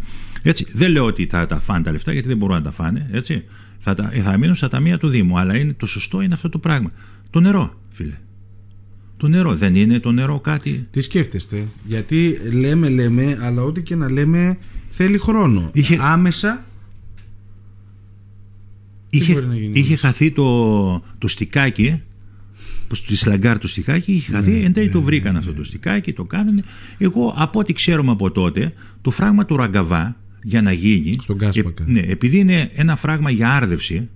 Έτσι, 0.43 0.67
δεν 0.73 0.91
λέω 0.91 1.05
ότι 1.05 1.27
θα 1.27 1.47
τα 1.47 1.61
φάνε 1.61 1.85
τα 1.85 1.93
λεφτά, 1.93 2.13
γιατί 2.13 2.29
δεν 2.29 2.37
μπορούν 2.37 2.55
να 2.55 2.63
τα 2.63 2.71
φάνε. 2.71 3.09
Έτσι. 3.13 3.45
Θα, 3.79 3.95
τα, 3.95 4.13
θα 4.23 4.39
μείνουν 4.39 4.55
στα 4.55 4.69
ταμεία 4.69 4.99
του 4.99 5.09
Δήμου. 5.09 5.39
Αλλά 5.39 5.57
είναι, 5.57 5.73
το 5.73 5.87
σωστό 5.87 6.21
είναι 6.21 6.35
αυτό 6.35 6.49
το 6.49 6.59
πράγμα. 6.59 6.91
Το 7.31 7.41
νερό, 7.41 7.75
φίλε. 7.91 8.19
Το 9.17 9.29
νερό. 9.29 9.55
Δεν 9.55 9.75
είναι 9.75 10.01
το 10.01 10.13
νερό 10.13 10.41
κάτι. 10.41 10.87
Τι 10.91 11.01
σκέφτεστε; 11.01 11.67
Γιατί 11.85 12.39
λέμε, 12.53 12.89
λέμε, 12.89 13.39
αλλά 13.43 13.63
ό,τι 13.63 13.83
και 13.83 13.95
να 13.95 14.11
λέμε 14.11 14.59
θέλει 14.89 15.19
χρόνο. 15.19 15.71
Είχε... 15.73 15.99
Άμεσα. 16.01 16.65
Είχε, 19.11 19.49
είχε 19.73 19.97
χαθεί 19.97 20.31
το, 20.31 21.03
το 21.19 21.29
στικάκι 21.29 22.01
στη 22.95 23.17
Σλαγκάρ 23.17 23.59
το 23.59 23.69
στιχάκι 23.69 24.13
είχε 24.13 24.33
χαθεί, 24.33 24.51
ναι, 24.51 24.65
εν 24.65 24.73
τέλει 24.73 24.87
ναι, 24.87 24.93
το 24.93 25.03
βρήκαν 25.03 25.33
ναι, 25.33 25.39
αυτό 25.39 25.53
το 25.53 25.65
στιχάκι, 25.65 26.13
το 26.13 26.25
κάνανε. 26.25 26.63
Εγώ 26.99 27.35
από 27.37 27.59
ό,τι 27.59 27.73
ξέρουμε 27.73 28.11
από 28.11 28.31
τότε, 28.31 28.73
το 29.03 29.11
φράγμα 29.11 29.45
του 29.45 29.57
Ραγκαβά 29.57 30.17
για 30.43 30.63
να 30.63 30.73
γίνει. 30.73 31.17
Στον 31.21 31.39
Κάσπακα. 31.39 31.85
Ε, 31.89 31.91
ναι, 31.91 32.01
επειδή 32.01 32.39
είναι 32.39 32.71
ένα 32.75 32.97
φράγμα 32.97 33.31
για 33.31 33.51
άρδευση, 33.51 34.09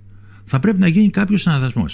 θα 0.45 0.61
πρέπει 0.61 0.79
να 0.79 0.89
γίνει 0.89 1.11
κάποιος 1.11 1.47
αναδασμό. 1.47 1.87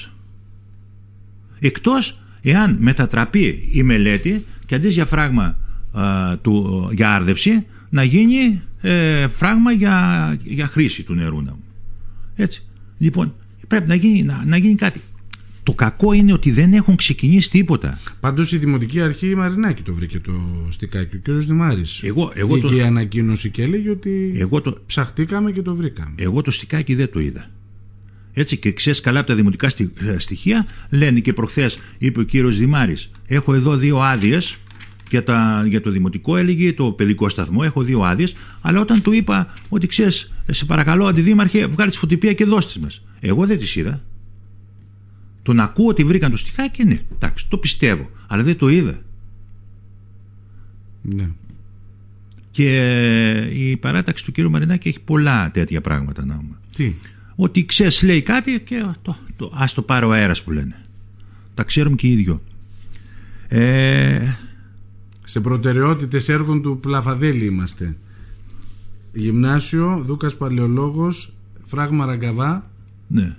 Εκτός 1.58 2.18
εάν 2.42 2.76
μετατραπεί 2.80 3.68
η 3.72 3.82
μελέτη 3.82 4.44
και 4.66 4.74
αντί 4.74 4.88
για 4.88 5.04
φράγμα 5.04 5.56
του, 6.42 6.88
για 6.92 7.14
άρδευση, 7.14 7.66
να 7.90 8.02
γίνει 8.02 8.62
ε, 8.80 9.28
φράγμα 9.28 9.72
για, 9.72 10.36
για 10.44 10.66
χρήση 10.66 11.02
του 11.02 11.14
νερού. 11.14 11.42
Έτσι. 12.36 12.64
Λοιπόν, 12.98 13.34
πρέπει 13.68 13.88
να 13.88 13.94
γίνει, 13.94 14.22
να, 14.22 14.42
να 14.46 14.56
γίνει 14.56 14.74
κάτι. 14.74 15.00
Το 15.62 15.72
κακό 15.72 16.12
είναι 16.12 16.32
ότι 16.32 16.50
δεν 16.50 16.72
έχουν 16.72 16.96
ξεκινήσει 16.96 17.50
τίποτα. 17.50 17.98
Πάντως 18.20 18.52
η 18.52 18.58
Δημοτική 18.58 19.00
Αρχή 19.00 19.30
η 19.30 19.34
Μαρινάκη 19.34 19.82
το 19.82 19.94
βρήκε 19.94 20.20
το 20.20 20.32
στικάκι, 20.68 21.16
ο 21.16 21.20
κ. 21.22 21.30
Δημάρης. 21.30 22.02
Εγώ, 22.02 22.32
εγώ 22.34 22.56
Είχε 22.56 22.76
το... 22.76 22.84
ανακοίνωση 22.84 23.50
και 23.50 23.62
έλεγε 23.62 23.90
ότι 23.90 24.34
εγώ 24.38 24.60
το... 24.60 24.78
ψαχτήκαμε 24.86 25.52
και 25.52 25.62
το 25.62 25.74
βρήκαμε. 25.74 26.14
Εγώ 26.16 26.42
το 26.42 26.50
στικάκι 26.50 26.94
δεν 26.94 27.10
το 27.12 27.20
είδα. 27.20 27.50
Έτσι 28.32 28.56
και 28.56 28.72
ξέρεις 28.72 29.00
καλά 29.00 29.18
από 29.18 29.28
τα 29.28 29.34
δημοτικά 29.34 29.66
ε, 29.66 30.18
στοιχεία, 30.18 30.66
λένε 30.90 31.20
και 31.20 31.32
προχθές, 31.32 31.78
είπε 31.98 32.20
ο 32.20 32.22
κύριος 32.22 32.58
Δημάρης, 32.58 33.10
έχω 33.26 33.54
εδώ 33.54 33.76
δύο 33.76 33.98
άδειες 33.98 34.58
για, 35.10 35.22
τα, 35.22 35.64
για 35.68 35.80
το 35.80 35.90
δημοτικό, 35.90 36.36
έλεγε 36.36 36.72
το 36.72 36.92
παιδικό 36.92 37.28
σταθμό, 37.28 37.60
έχω 37.64 37.82
δύο 37.82 38.00
άδειες. 38.00 38.34
Αλλά 38.60 38.80
όταν 38.80 39.02
του 39.02 39.12
είπα 39.12 39.54
ότι 39.68 39.86
ξέρεις, 39.86 40.32
σε 40.50 40.64
παρακαλώ, 40.64 41.06
αντιδήμαρχε, 41.06 41.66
βγάλεις 41.66 41.92
τη 41.92 41.98
φωτοπία 41.98 42.32
και 42.32 42.44
δώστη 42.44 42.80
μας. 42.80 43.02
Εγώ 43.20 43.46
δεν 43.46 43.58
τις 43.58 43.76
είδα. 43.76 44.02
Τον 45.42 45.60
ακούω 45.60 45.88
ότι 45.88 46.04
βρήκαν 46.04 46.30
το 46.30 46.36
στιχάκι, 46.36 46.84
ναι, 46.84 47.00
εντάξει, 47.14 47.48
το 47.48 47.58
πιστεύω. 47.58 48.10
Αλλά 48.26 48.42
δεν 48.42 48.56
το 48.56 48.68
είδα. 48.68 49.02
Ναι. 51.02 51.28
Και 52.50 52.70
η 53.52 53.76
παράταξη 53.76 54.24
του 54.24 54.32
κύριου 54.32 54.50
Μαρινάκη 54.50 54.88
έχει 54.88 55.00
πολλά 55.00 55.50
τέτοια 55.50 55.80
πράγματα 55.80 56.24
να 56.24 56.40
Τι; 56.76 56.94
Ότι 57.36 57.64
ξέρεις, 57.64 58.02
λέει 58.02 58.22
κάτι 58.22 58.60
και 58.60 58.84
το, 59.02 59.16
το, 59.36 59.52
ας 59.54 59.74
το 59.74 59.82
πάρει 59.82 60.04
ο 60.04 60.12
αέρας 60.12 60.42
που 60.42 60.50
λένε. 60.50 60.80
Τα 61.54 61.62
ξέρουμε 61.62 61.96
και 61.96 62.06
οι 62.06 62.10
ίδιο. 62.10 62.42
Ε... 63.48 64.34
Σε 65.24 65.40
προτεραιότητες 65.40 66.28
έργων 66.28 66.62
του 66.62 66.78
Πλαφαδέλη 66.80 67.44
είμαστε. 67.44 67.96
Γυμνάσιο, 69.12 70.02
Δούκας 70.06 70.36
Παλαιολόγος, 70.36 71.32
Φράγμα 71.64 72.06
Ραγκαβά. 72.06 72.70
Ναι. 73.06 73.36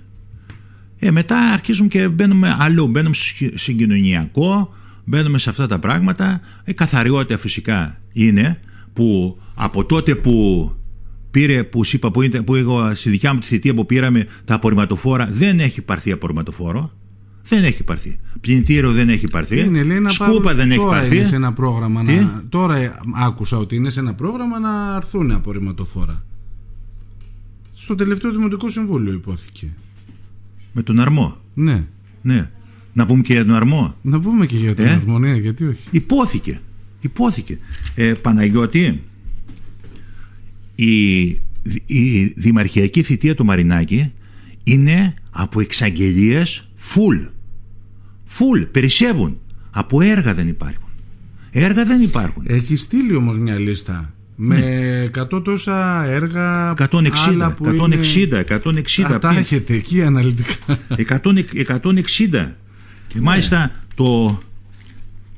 Ε, 1.04 1.10
μετά 1.10 1.38
αρχίζουν 1.38 1.88
και 1.88 2.08
μπαίνουμε 2.08 2.56
αλλού. 2.58 2.86
Μπαίνουμε 2.86 3.14
στο 3.14 3.46
συγκοινωνιακό, 3.54 4.74
μπαίνουμε 5.04 5.38
σε 5.38 5.50
αυτά 5.50 5.66
τα 5.66 5.78
πράγματα. 5.78 6.40
Η 6.64 6.72
καθαριότητα 6.72 7.38
φυσικά 7.38 8.00
είναι 8.12 8.60
που 8.92 9.38
από 9.54 9.84
τότε 9.84 10.14
που 10.14 10.70
πήρε, 11.30 11.64
που 11.64 11.80
είπα, 11.92 12.10
που, 12.10 12.22
είναι, 12.22 12.42
που 12.42 12.54
εγώ 12.54 12.94
στη 12.94 13.10
δικιά 13.10 13.32
μου 13.32 13.38
τη 13.38 13.46
θητεία 13.46 13.74
που 13.74 13.86
πήραμε 13.86 14.26
τα 14.44 14.54
απορριμματοφόρα, 14.54 15.28
δεν 15.30 15.60
έχει 15.60 15.82
πάρθει 15.82 16.12
απορριμματοφόρο. 16.12 16.92
Δεν 17.44 17.64
έχει 17.64 17.84
πάρθει. 17.84 18.18
Πλυντήριο 18.40 18.92
δεν 18.92 19.08
έχει 19.08 19.26
πάρθει. 19.30 19.60
Είναι, 19.60 19.82
λέει, 19.82 19.98
Σκούπα 20.08 20.54
δεν 20.54 20.68
τώρα 20.68 20.82
έχει 20.82 21.00
πάρθει. 21.00 21.16
Είναι 21.16 21.24
σε 21.24 21.36
ένα 21.36 21.52
πρόγραμμα 21.52 22.02
να... 22.02 22.42
Τώρα 22.48 23.00
άκουσα 23.14 23.56
ότι 23.56 23.76
είναι 23.76 23.90
σε 23.90 24.00
ένα 24.00 24.14
πρόγραμμα 24.14 24.58
να 24.58 24.94
έρθουν 24.96 25.30
απορριμματοφόρα. 25.30 26.24
Στο 27.74 27.94
τελευταίο 27.94 28.30
Δημοτικό 28.30 28.68
Συμβούλιο 28.68 29.12
υπόθηκε. 29.12 29.72
Με 30.72 30.82
τον 30.82 31.00
αρμό. 31.00 31.36
Ναι. 31.54 31.84
ναι. 32.22 32.50
Να 32.92 33.06
πούμε 33.06 33.22
και 33.22 33.32
για 33.32 33.44
τον 33.44 33.54
αρμό. 33.54 33.94
Να 34.02 34.20
πούμε 34.20 34.46
και 34.46 34.56
για 34.56 34.74
τον 34.74 34.86
ε; 34.86 34.90
αρμό, 34.90 35.18
ναι, 35.18 35.34
γιατί 35.34 35.64
όχι. 35.64 35.88
Υπόθηκε. 35.90 36.60
Υπόθηκε. 37.00 37.58
Ε, 37.94 38.12
Παναγιώτη, 38.12 39.02
η, 40.74 41.20
η 41.86 42.24
δημαρχιακή 42.36 43.02
θητεία 43.02 43.34
του 43.34 43.44
Μαρινάκη 43.44 44.12
είναι 44.64 45.14
από 45.30 45.60
εξαγγελίες 45.60 46.68
full. 46.94 47.28
Full. 48.38 48.66
Περισσεύουν. 48.70 49.38
Από 49.70 50.00
έργα 50.00 50.34
δεν 50.34 50.48
υπάρχουν. 50.48 50.88
Έργα 51.50 51.84
δεν 51.84 52.02
υπάρχουν. 52.02 52.42
Έχει 52.46 52.76
στείλει 52.76 53.14
όμως 53.14 53.38
μια 53.38 53.58
λίστα 53.58 54.14
με 54.36 54.58
ναι. 55.14 55.22
100 55.32 55.44
τόσα 55.44 56.04
έργα 56.04 56.74
160, 56.78 57.08
άλλα 57.26 57.52
που 57.52 57.64
160, 57.64 57.76
είναι... 58.26 58.44
160 58.48 59.18
τα 59.20 59.30
έχετε 59.30 59.74
εκεί 59.74 60.02
αναλυτικά 60.02 60.78
100, 60.96 61.18
160 61.22 62.50
και 63.06 63.20
μάλιστα 63.20 63.58
ναι. 63.58 63.70
το, 63.94 64.40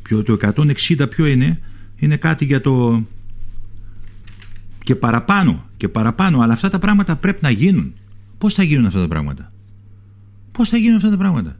ποιο, 0.02 0.22
το 0.22 0.36
160 0.96 1.10
ποιο 1.10 1.26
είναι 1.26 1.60
είναι 1.96 2.16
κάτι 2.16 2.44
για 2.44 2.60
το 2.60 3.04
και 4.84 4.94
παραπάνω 4.94 5.68
και 5.76 5.88
παραπάνω 5.88 6.40
αλλά 6.40 6.52
αυτά 6.52 6.68
τα 6.68 6.78
πράγματα 6.78 7.16
πρέπει 7.16 7.38
να 7.42 7.50
γίνουν 7.50 7.94
πως 8.38 8.54
θα 8.54 8.62
γίνουν 8.62 8.86
αυτά 8.86 9.00
τα 9.00 9.08
πράγματα; 9.08 9.52
Πως 10.52 10.68
θα 10.68 10.76
γίνουν 10.76 10.96
αυτά 10.96 11.10
τα 11.10 11.16
πράγματα; 11.16 11.58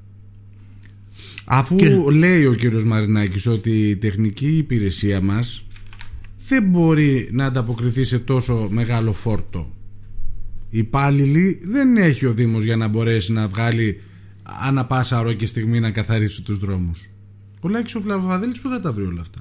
Αφού 1.45 1.77
λέει 2.11 2.45
ο 2.45 2.55
κύριος 2.55 2.85
Μαρινάκης 2.85 3.47
ότι 3.47 3.89
η 3.89 3.97
τεχνική 3.97 4.57
υπηρεσία 4.57 5.21
μας 5.21 5.65
δεν 6.49 6.69
μπορεί 6.69 7.29
να 7.33 7.45
ανταποκριθεί 7.45 8.05
σε 8.05 8.19
τόσο 8.19 8.69
μεγάλο 8.71 9.13
φόρτο. 9.13 9.73
Υπάλληλοι 10.71 11.61
δεν 11.63 11.97
έχει 11.97 12.27
ο 12.27 12.33
Δήμος 12.33 12.65
για 12.65 12.77
να 12.77 12.89
μπορέσει 12.89 13.33
να 13.33 13.49
βγάλει 13.49 14.01
ανά 14.43 14.87
πάσα 14.87 15.23
ρο 15.23 15.33
και 15.33 15.47
στιγμή 15.47 15.81
να 15.81 15.91
καθαρίσει 15.91 16.43
τους 16.43 16.59
δρόμους. 16.59 17.11
Ο 17.61 17.69
Λάκης 17.69 17.95
ο 17.95 18.01
Φλαβαδέλης 18.01 18.61
που 18.61 18.69
θα 18.69 18.81
τα 18.81 18.93
βρει 18.93 19.05
όλα 19.05 19.21
αυτά. 19.21 19.41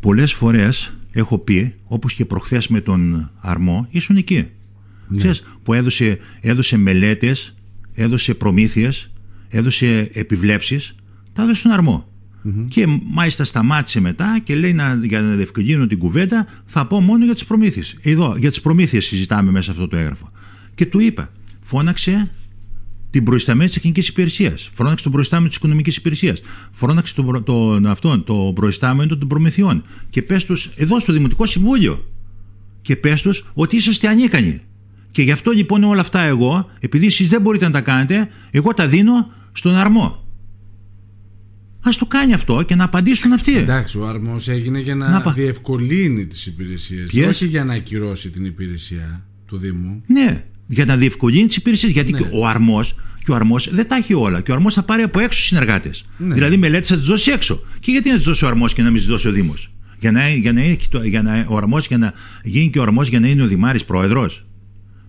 Πολλές 0.00 0.32
φορές 0.32 0.96
έχω 1.12 1.38
πει, 1.38 1.74
όπως 1.84 2.14
και 2.14 2.24
προχθές 2.24 2.68
με 2.68 2.80
τον 2.80 3.30
Αρμό, 3.40 3.86
ήσουν 3.90 4.16
εκεί. 4.16 4.46
Ναι. 5.08 5.18
Ξέρεις, 5.18 5.42
που 5.62 5.72
έδωσε, 5.72 6.18
έδωσε 6.40 6.76
μελέτες, 6.76 7.54
έδωσε 7.94 8.34
προμήθειες, 8.34 9.10
έδωσε 9.48 10.10
επιβλέψεις, 10.12 10.94
τα 11.32 11.42
έδωσε 11.42 11.60
στον 11.60 11.72
Αρμό. 11.72 12.07
Και 12.68 12.86
μάλιστα 13.10 13.44
σταμάτησε 13.44 14.00
μετά 14.00 14.40
και 14.44 14.54
λέει 14.54 14.72
να, 14.72 15.00
για 15.02 15.20
να 15.20 15.34
διευκολύνω 15.34 15.86
την 15.86 15.98
κουβέντα 15.98 16.46
θα 16.64 16.86
πω 16.86 17.00
μόνο 17.00 17.24
για 17.24 17.34
τις 17.34 17.44
προμήθειες. 17.44 17.96
Εδώ 18.02 18.34
για 18.38 18.50
τις 18.50 18.60
προμήθειες 18.60 19.04
συζητάμε 19.04 19.50
μέσα 19.50 19.70
αυτό 19.70 19.88
το 19.88 19.96
έγγραφο. 19.96 20.30
Και 20.74 20.86
του 20.86 21.00
είπα 21.00 21.32
φώναξε 21.60 22.30
την 23.10 23.24
προϊσταμένη 23.24 23.70
της 23.70 23.74
τεχνική 23.74 24.10
υπηρεσίας. 24.10 24.70
Φώναξε 24.74 25.02
τον 25.02 25.12
προϊστάμενο 25.12 25.48
της 25.48 25.56
οικονομικής 25.56 25.96
υπηρεσίας. 25.96 26.40
Φώναξε 26.72 27.14
τον, 27.14 27.44
τον, 27.44 27.86
αυτόν, 27.86 28.24
το 28.24 28.52
προϊστάμενο 28.54 29.16
των 29.16 29.28
προμηθειών. 29.28 29.84
Και 30.10 30.22
πες 30.22 30.44
τους 30.44 30.70
εδώ 30.76 31.00
στο 31.00 31.12
Δημοτικό 31.12 31.46
Συμβούλιο. 31.46 32.04
Και 32.82 32.96
πες 32.96 33.22
τους 33.22 33.50
ότι 33.54 33.76
είσαστε 33.76 34.08
ανίκανοι. 34.08 34.60
Και 35.10 35.22
γι' 35.22 35.30
αυτό 35.30 35.50
λοιπόν 35.50 35.84
όλα 35.84 36.00
αυτά 36.00 36.20
εγώ, 36.20 36.70
επειδή 36.80 37.06
εσείς 37.06 37.28
δεν 37.28 37.40
μπορείτε 37.40 37.64
να 37.64 37.70
τα 37.70 37.80
κάνετε, 37.80 38.28
εγώ 38.50 38.74
τα 38.74 38.86
δίνω 38.86 39.30
στον 39.52 39.74
αρμό. 39.74 40.27
Α 41.80 41.90
το 41.98 42.06
κάνει 42.06 42.32
αυτό 42.32 42.62
και 42.62 42.74
να 42.74 42.84
απαντήσουν 42.84 43.32
αυτοί. 43.32 43.56
Εντάξει, 43.56 43.98
ο 43.98 44.06
αρμός 44.06 44.48
έγινε 44.48 44.80
για 44.80 44.94
να, 44.94 45.08
να 45.08 45.32
διευκολύνει 45.32 46.26
τις 46.26 46.46
υπηρεσίες. 46.46 47.10
Yes. 47.14 47.28
Όχι 47.28 47.46
για 47.46 47.64
να 47.64 47.74
ακυρώσει 47.74 48.30
την 48.30 48.44
υπηρεσία 48.44 49.26
του 49.46 49.58
Δήμου. 49.58 50.02
Ναι, 50.06 50.44
για 50.66 50.84
να 50.84 50.96
διευκολύνει 50.96 51.46
τις 51.46 51.56
υπηρεσίες. 51.56 51.92
Γιατί 51.92 52.12
ναι. 52.12 52.30
ο 52.32 52.46
αρμός 52.46 52.96
και 53.24 53.30
ο 53.30 53.34
αρμός 53.34 53.70
δεν 53.72 53.88
τα 53.88 53.96
έχει 53.96 54.14
όλα. 54.14 54.40
Και 54.40 54.50
ο 54.50 54.54
αρμός 54.54 54.74
θα 54.74 54.82
πάρει 54.82 55.02
από 55.02 55.20
έξω 55.20 55.40
συνεργάτες. 55.40 56.06
Ναι. 56.16 56.34
Δηλαδή 56.34 56.56
μελέτε 56.56 56.86
θα 56.86 56.96
τις 56.96 57.06
δώσει 57.06 57.30
έξω. 57.30 57.62
Και 57.80 57.90
γιατί 57.90 58.08
να 58.10 58.16
τις 58.16 58.24
δώσει 58.24 58.44
ο 58.44 58.48
αρμός 58.48 58.72
και 58.72 58.82
να 58.82 58.90
μην 58.90 58.98
τις 58.98 59.08
δώσει 59.08 59.28
ο 59.28 59.32
Δήμος; 59.32 59.72
Για 59.98 60.12
να, 60.12 60.28
για 60.28 60.52
να, 60.52 60.62
για 61.04 61.22
να, 61.22 61.44
ο 61.48 61.56
αρμός, 61.56 61.86
για 61.86 61.98
να 61.98 62.12
γίνει 62.44 62.70
και 62.70 62.78
ο 62.78 62.82
αρμός 62.82 63.08
για 63.08 63.20
να 63.20 63.28
είναι 63.28 63.42
ο 63.42 63.46
Δημάρης 63.46 63.84
πρόεδρος; 63.84 64.46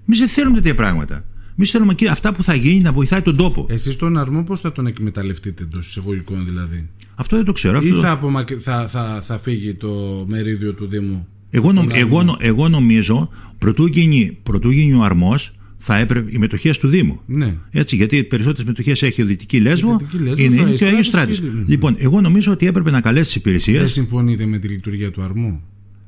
Εμείς 0.05 0.19
δεν 0.19 0.27
θέλουμε 0.27 0.55
τέτοια 0.55 0.75
πράγματα. 0.75 1.25
Εμεί 1.61 1.67
θέλουμε 1.67 1.93
και 1.93 2.07
αυτά 2.07 2.33
που 2.33 2.43
θα 2.43 2.55
γίνει 2.55 2.81
να 2.81 2.91
βοηθάει 2.91 3.21
τον 3.21 3.35
τόπο. 3.35 3.65
Εσείς 3.69 3.95
τον 3.95 4.17
αρμό 4.17 4.43
πώς 4.43 4.59
θα 4.59 4.71
τον 4.71 4.87
εκμεταλλευτείτε 4.87 5.63
εντός 5.63 5.87
εισαγωγικών 5.87 6.45
δηλαδή; 6.45 6.89
Αυτό 7.15 7.35
δεν 7.35 7.45
το 7.45 7.51
ξέρω. 7.51 7.81
Ή 7.81 7.89
αυτό... 7.89 8.01
θα, 8.01 8.19
θα, 8.59 8.87
θα, 8.87 9.21
θα 9.21 9.39
φύγει 9.39 9.73
το 9.73 10.23
μερίδιο 10.27 10.73
του 10.73 10.87
Δήμου. 10.87 11.27
Εγώ, 11.49 11.71
νο, 11.71 11.87
εγώ, 11.91 12.37
εγώ 12.39 12.69
νομίζω 12.69 13.29
πρωτού 13.57 13.85
γίνει, 13.85 14.37
πρωτού 14.43 14.69
γίνει 14.69 14.93
ο 14.93 15.03
αρμός 15.03 15.53
θα 15.77 15.97
έπρεπε 15.97 16.31
οι 16.31 16.37
μετοχές 16.37 16.77
του 16.77 16.87
Δήμου. 16.87 17.19
Ναι. 17.25 17.57
Έτσι, 17.71 17.95
γιατί 17.95 18.17
οι 18.17 18.23
περισσότερες 18.23 18.65
μετοχές 18.65 19.01
έχει 19.01 19.21
ο 19.21 19.25
Δυτική 19.25 19.59
Λέσβο, 19.59 19.99
είναι 20.35 20.73
και 20.73 20.85
ο 20.85 20.87
Άγιο 20.87 21.03
Στράτης. 21.03 21.41
Λοιπόν, 21.65 21.95
εγώ 21.99 22.21
νομίζω 22.21 22.51
ότι 22.51 22.65
έπρεπε 22.65 22.91
να 22.91 23.01
καλέσει 23.01 23.25
τις 23.25 23.35
υπηρεσίες. 23.35 23.79
Δεν 23.79 23.89
συμφωνείτε 23.89 24.45
με 24.45 24.57
τη 24.57 24.67
λειτουργία 24.67 25.11
του 25.11 25.21
αρμού; 25.21 25.61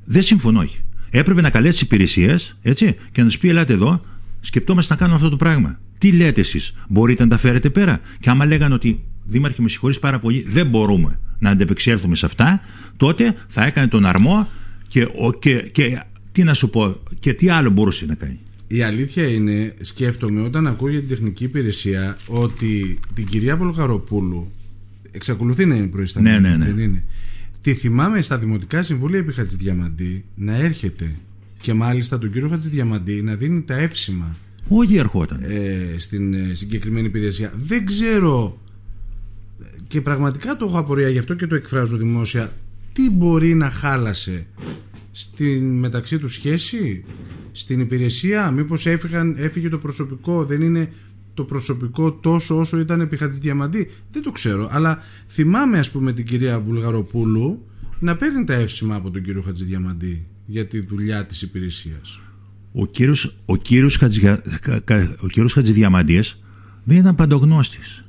Δεν 0.04 0.22
συμφωνώ, 0.22 0.60
όχι. 0.60 0.80
Έπρεπε 1.10 1.40
να 1.40 1.50
καλέσει 1.50 1.72
τις 1.72 1.80
υπηρεσίες 1.80 2.56
και 3.12 3.20
να 3.20 3.24
τους 3.24 3.38
πει: 3.38 3.48
Ελάτε 3.48 3.72
εδώ, 3.72 4.00
σκεπτόμαστε 4.42 4.92
να 4.92 4.98
κάνουμε 4.98 5.16
αυτό 5.16 5.28
το 5.28 5.36
πράγμα. 5.36 5.80
Τι 5.98 6.12
λέτε 6.12 6.40
εσείς, 6.40 6.72
μπορείτε 6.88 7.22
να 7.22 7.28
τα 7.28 7.38
φέρετε 7.38 7.70
πέρα; 7.70 8.00
Και 8.20 8.30
άμα 8.30 8.44
λέγανε 8.44 8.74
ότι 8.74 9.00
Δήμαρχε, 9.24 9.62
με 9.62 9.68
συγχωρείς 9.68 9.98
πάρα 9.98 10.18
πολύ, 10.18 10.44
δεν 10.48 10.66
μπορούμε 10.66 11.18
να 11.38 11.50
αντεπεξέλθουμε 11.50 12.16
σε 12.16 12.26
αυτά, 12.26 12.60
τότε 12.96 13.34
θα 13.48 13.64
έκανε 13.64 13.88
τον 13.88 14.06
αρμό 14.06 14.48
και, 14.88 15.08
και, 15.38 15.60
και 15.72 16.02
τι 16.32 16.42
να 16.42 16.54
σου 16.54 16.70
πω, 16.70 17.02
και 17.18 17.32
τι 17.32 17.48
άλλο 17.48 17.70
μπορούσε 17.70 18.06
να 18.06 18.14
κάνει. 18.14 18.38
Η 18.66 18.82
αλήθεια 18.82 19.26
είναι, 19.28 19.74
σκέφτομαι 19.80 20.40
όταν 20.40 20.66
ακούω 20.66 20.88
για 20.88 20.98
την 20.98 21.08
τεχνική 21.08 21.44
υπηρεσία 21.44 22.16
ότι 22.26 22.98
την 23.14 23.26
κυρία 23.26 23.56
Βολγαροπούλου 23.56 24.50
εξακολουθεί 25.10 25.66
να 25.66 25.74
είναι 25.74 25.86
προϊσταμένη. 25.86 26.40
Ναι, 26.40 26.56
ναι, 26.56 26.72
ναι. 26.72 26.82
είναι; 26.82 27.04
Τη 27.60 27.74
θυμάμαι 27.74 28.20
στα 28.20 28.38
Δημοτικά 28.38 28.82
Συμβούλια 28.82 29.18
επί 29.18 29.32
Χατζηδιαμαντή 29.32 30.24
να 30.34 30.54
έρχεται 30.54 31.14
και 31.62 31.74
μάλιστα 31.74 32.18
τον 32.18 32.32
κύριο 32.32 32.48
Χατζηδιαμαντή 32.48 33.22
να 33.22 33.34
δίνει 33.34 33.62
τα 33.62 33.74
εύσημα. 33.74 34.36
Όχι 34.68 34.96
ερχόταν. 34.96 35.40
Ε, 35.42 35.98
στην 35.98 36.34
ε, 36.34 36.54
συγκεκριμένη 36.54 37.06
υπηρεσία. 37.06 37.52
Δεν 37.56 37.86
ξέρω 37.86 38.60
και 39.86 40.00
πραγματικά 40.00 40.56
το 40.56 40.64
έχω 40.64 40.78
απορία 40.78 41.08
γι' 41.08 41.18
αυτό 41.18 41.34
και 41.34 41.46
το 41.46 41.54
εκφράζω 41.54 41.96
δημόσια. 41.96 42.52
Τι 42.92 43.10
μπορεί 43.10 43.54
να 43.54 43.70
χάλασε 43.70 44.46
στην 45.10 45.78
μεταξύ 45.78 46.18
τους 46.18 46.32
σχέση 46.32 47.04
στην 47.52 47.80
υπηρεσία; 47.80 48.50
Μήπως 48.50 48.86
έφυγαν, 48.86 49.34
έφυγε 49.38 49.68
το 49.68 49.78
προσωπικό; 49.78 50.44
Δεν 50.44 50.62
είναι 50.62 50.92
το 51.34 51.44
προσωπικό 51.44 52.12
τόσο 52.12 52.58
όσο 52.58 52.78
ήταν 52.78 53.00
επί 53.00 53.16
Χατζηδιαμαντή; 53.16 53.90
Δεν 54.10 54.22
το 54.22 54.30
ξέρω 54.30 54.68
αλλά 54.70 54.98
θυμάμαι 55.28 55.78
ας 55.78 55.90
πούμε 55.90 56.12
την 56.12 56.24
κυρία 56.24 56.60
Βουλγαροπούλου 56.60 57.66
να 57.98 58.16
παίρνει 58.16 58.44
τα 58.44 58.54
εύσημα 58.54 58.94
από 58.94 59.10
τον 59.10 59.22
κύριο 59.22 59.42
Χατζηδιαμαντή 59.42 60.26
για 60.44 60.66
τη 60.66 60.80
δουλειά 60.80 61.26
της 61.26 61.42
υπηρεσίας 61.42 62.20
ο 62.72 62.86
κύριος, 62.86 63.36
ο 63.44 63.56
κύριος, 63.56 63.96
Χατζια, 63.96 64.42
ο 65.20 65.26
κύριος 65.26 65.52
Χατζηδιαμαντής 65.52 66.38
δεν 66.84 66.98
ήταν 66.98 67.14
παντογνώστης 67.14 68.04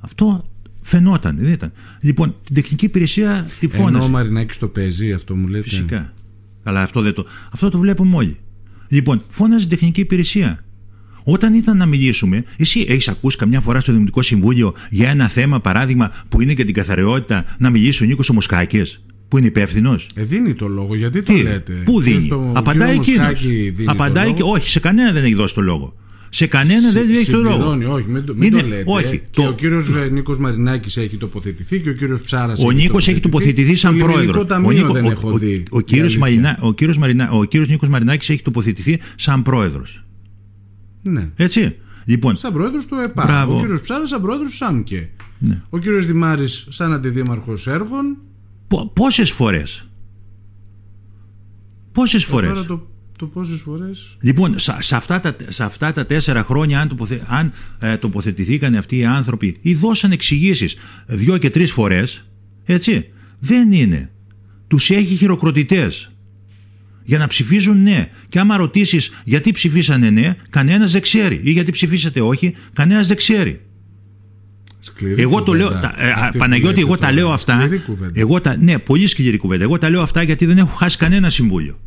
αυτό 0.00 0.50
φαινόταν 0.82 1.36
δεν 1.36 1.52
ήταν. 1.52 1.72
λοιπόν 2.00 2.34
την 2.44 2.54
τεχνική 2.54 2.84
υπηρεσία 2.84 3.46
τη 3.60 3.68
φώνασε 3.68 3.96
ενώ 3.96 4.04
ο 4.04 4.08
Μαρινάκης 4.08 4.58
το 4.58 4.68
παίζει 4.68 5.12
αυτό 5.12 5.36
μου 5.36 5.48
λέτε 5.48 5.62
φυσικά 5.62 6.14
αλλά 6.66 6.82
αυτό, 6.82 7.00
δεν 7.00 7.12
το, 7.12 7.26
αυτό 7.52 7.68
το 7.68 7.78
βλέπουμε 7.78 8.16
όλοι. 8.16 8.36
Λοιπόν, 8.88 9.22
φώναζε 9.28 9.60
την 9.60 9.68
τεχνική 9.68 10.00
υπηρεσία. 10.00 10.64
Όταν 11.22 11.54
ήταν 11.54 11.76
να 11.76 11.86
μιλήσουμε, 11.86 12.44
εσύ 12.56 12.84
έχεις 12.88 13.08
ακούσει 13.08 13.36
καμιά 13.36 13.60
φορά 13.60 13.80
στο 13.80 13.92
Δημοτικό 13.92 14.22
Συμβούλιο 14.22 14.74
για 14.90 15.10
ένα 15.10 15.28
θέμα, 15.28 15.60
παράδειγμα, 15.60 16.12
που 16.28 16.40
είναι 16.40 16.54
και 16.54 16.64
την 16.64 16.74
καθαριότητα, 16.74 17.44
να 17.58 17.70
μιλήσει 17.70 18.02
ο 18.02 18.06
Νίκος 18.06 18.28
Ομοσκάκη, 18.28 18.82
που 19.28 19.38
είναι 19.38 19.46
υπεύθυνος. 19.46 20.08
Ε, 20.14 20.24
δίνει 20.24 20.54
το 20.54 20.68
λόγο, 20.68 20.94
γιατί 20.94 21.22
το 21.22 21.32
λέτε; 21.32 21.72
Πού 21.84 22.00
δίνει; 22.00 22.20
Στο 22.20 22.52
Απαντάει 22.54 22.94
εκείνος. 22.94 23.44
Απαντάει 23.84 24.32
και 24.32 24.42
όχι, 24.42 24.70
σε 24.70 24.80
κανένα 24.80 25.12
δεν 25.12 25.24
έχει 25.24 25.34
δώσει 25.34 25.54
το 25.54 25.60
λόγο. 25.60 25.94
Σε 26.28 26.46
κανένα 26.46 26.92
δεν 26.92 27.10
έχει 27.10 27.30
το 27.30 27.40
λόγο. 27.42 27.78
Όχι, 27.88 28.04
μην, 28.08 28.24
μην 28.34 28.52
το 28.52 28.66
λέτε. 28.66 28.84
Όχι, 28.86 29.22
και 29.30 29.40
το... 29.40 29.48
ο 29.48 29.52
κύριος 29.52 29.94
ε, 29.94 30.08
Νίκος 30.12 30.38
Μαρινάκης 30.38 30.96
έχει 30.96 31.16
τοποθετηθεί 31.16 31.80
και 31.80 31.88
ο 31.88 31.92
κύριος 31.92 32.22
Ψάρας. 32.22 32.64
Ο 32.64 32.70
Νίκος 32.70 33.08
έχει 33.08 33.20
τοποθετηθεί 33.20 33.74
σαν 33.74 33.98
πρόεδρος. 33.98 34.46
Ο, 34.64 34.70
Νίκο, 34.70 34.92
δεν 34.92 35.04
έχω 35.04 35.38
δει. 35.38 35.62
Ο, 35.70 35.80
κύριος 35.80 36.16
Μαρινα, 36.16 36.58
ο, 36.60 36.72
κύριος 36.72 36.98
Μαρινα, 36.98 37.30
ο 37.30 37.44
κύριος 37.44 37.68
Νίκος 37.68 37.88
Μαρινάκης 37.88 38.28
έχει 38.28 38.42
τοποθετηθεί 38.42 39.00
σαν 39.16 39.42
πρόεδρος. 39.42 40.04
Ναι. 41.02 41.30
Έτσι. 41.36 41.74
Λοιπόν, 42.04 42.36
σαν 42.36 42.52
πρόεδρος 42.52 42.86
του 42.86 42.94
ΕΠΑ. 43.04 43.46
Ο 43.46 43.56
κύριος 43.56 43.80
Ψάρας 43.80 44.08
σαν 44.08 44.20
πρόεδρος 44.20 44.48
του 44.48 44.54
ΣΑΜΚΕ. 44.54 45.10
Ναι. 45.38 45.62
Ο 45.68 45.78
κύριος 45.78 46.06
Δημάρης 46.06 46.66
σαν 46.70 46.92
αντιδήμαρχος 46.92 47.66
έργων. 47.66 48.16
Πόσες 48.92 49.30
φορές; 49.30 49.88
Πόσες 51.92 52.24
φορές; 52.24 52.66
Το 52.66 52.88
το 53.18 53.26
πόσες 53.26 53.60
φορές... 53.60 54.16
Λοιπόν, 54.20 54.58
σε, 54.58 54.96
αυτά 54.96 55.20
τα, 55.20 55.36
σε 55.48 55.64
αυτά 55.64 55.92
τα 55.92 56.06
τέσσερα 56.06 56.44
χρόνια 56.44 56.80
αν, 56.80 56.88
τοποθε, 56.88 57.22
αν 57.26 57.52
ε, 57.78 57.96
τοποθετηθήκαν 57.96 58.74
αυτοί 58.74 58.96
οι 58.96 59.04
άνθρωποι 59.04 59.56
ή 59.62 59.74
δώσαν 59.74 60.12
εξηγήσεις 60.12 60.76
δύο 61.06 61.38
και 61.38 61.50
τρεις 61.50 61.72
φορές, 61.72 62.22
έτσι, 62.64 63.08
δεν 63.38 63.72
είναι. 63.72 64.10
Τους 64.66 64.90
έχει 64.90 65.16
χειροκροτητές 65.16 66.10
για 67.02 67.18
να 67.18 67.26
ψηφίζουν 67.26 67.82
ναι. 67.82 68.10
Και 68.28 68.38
άμα 68.38 68.56
ρωτήσεις 68.56 69.10
γιατί 69.24 69.50
ψηφίσανε 69.50 70.10
ναι, 70.10 70.36
κανένας 70.50 70.92
δεν 70.92 71.02
ξέρει. 71.02 71.40
Ή 71.44 71.50
γιατί 71.50 71.70
ψηφίσατε 71.70 72.20
όχι, 72.20 72.54
κανένας 72.72 73.06
δεν 73.06 73.16
ξέρει. 73.16 73.65
Σκληρή 74.86 75.22
εγώ 75.22 75.42
το 75.42 75.52
λέω, 75.52 75.68
τα, 75.68 75.94
ε, 75.98 76.38
Παναγιώτη, 76.38 76.80
εγώ 76.80 76.96
τα 76.96 77.12
λέω 77.12 77.32
αυτά. 77.32 77.68
Εγώ 78.12 78.40
τα, 78.40 78.56
ναι, 78.56 78.78
πολύ 78.78 79.06
σκληρή 79.06 79.38
κουβέντα. 79.38 79.62
Εγώ 79.62 79.78
τα 79.78 79.90
λέω 79.90 80.02
αυτά 80.02 80.22
γιατί 80.22 80.46
δεν 80.46 80.58
έχω 80.58 80.76
χάσει 80.76 80.96
κανένα 80.96 81.30
συμβούλιο. 81.30 81.78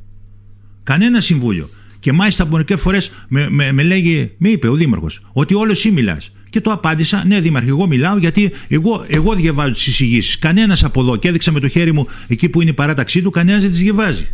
Κανένα 0.83 1.19
συμβούλιο. 1.19 1.69
Και 1.99 2.11
μάλιστα 2.11 2.43
από 2.43 2.51
μερικές 2.51 2.81
φορές 2.81 3.11
με, 3.27 3.49
με, 3.49 3.71
με, 3.71 3.83
λέγει, 3.83 4.31
με 4.37 4.49
είπε 4.49 4.67
ο 4.67 4.73
Δήμαρχος, 4.75 5.21
ότι 5.33 5.53
όλος 5.53 5.77
εσύ 5.77 5.91
μιλάς. 5.91 6.31
Και 6.49 6.61
το 6.61 6.71
απάντησα, 6.71 7.25
ναι, 7.25 7.39
Δήμαρχε, 7.39 7.69
εγώ 7.69 7.87
μιλάω 7.87 8.17
γιατί 8.17 8.51
εγώ, 8.67 9.05
εγώ 9.07 9.33
διαβάζω 9.33 9.71
τις 9.71 9.87
εισηγήσεις. 9.87 10.39
Κανένας 10.39 10.83
από 10.83 11.01
εδώ, 11.01 11.15
και 11.15 11.27
έδειξα 11.27 11.51
με 11.51 11.59
το 11.59 11.67
χέρι 11.67 11.91
μου 11.91 12.07
εκεί 12.27 12.49
που 12.49 12.61
είναι 12.61 12.69
η 12.69 12.73
παράταξή 12.73 13.21
του, 13.21 13.31
κανένας 13.31 13.61
δεν 13.61 13.69
τις 13.69 13.79
διαβάζει. 13.79 14.27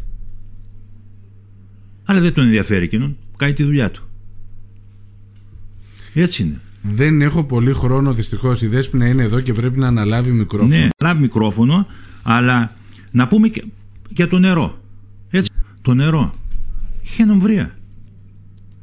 Αλλά 2.05 2.19
δεν 2.19 2.33
τον 2.33 2.43
ενδιαφέρει 2.43 2.83
εκείνον, 2.83 3.17
κάνει 3.37 3.53
τη 3.53 3.63
δουλειά 3.63 3.91
του. 3.91 4.09
Έτσι 6.13 6.43
είναι. 6.43 6.59
Δεν 6.93 7.21
έχω 7.21 7.43
πολύ 7.43 7.73
χρόνο 7.73 8.13
δυστυχώς. 8.13 8.61
Η 8.61 8.67
Δέσποινα 8.67 9.07
είναι 9.07 9.23
εδώ 9.23 9.39
και 9.39 9.53
πρέπει 9.53 9.79
να 9.79 9.87
αναλάβει 9.87 10.31
μικρόφωνο. 10.31 10.69
Ναι, 10.75 10.87
αναλάβει 10.97 11.21
μικρόφωνο, 11.21 11.87
αλλά 12.23 12.75
να 13.11 13.27
πούμε 13.27 13.47
και 13.47 13.63
για 14.09 14.27
το 14.27 14.39
νερό. 14.39 14.81
Έτσι, 15.29 15.51
το 15.81 15.93
νερό. 15.93 16.31
Είχε 17.03 17.23
ανομβρία. 17.23 17.75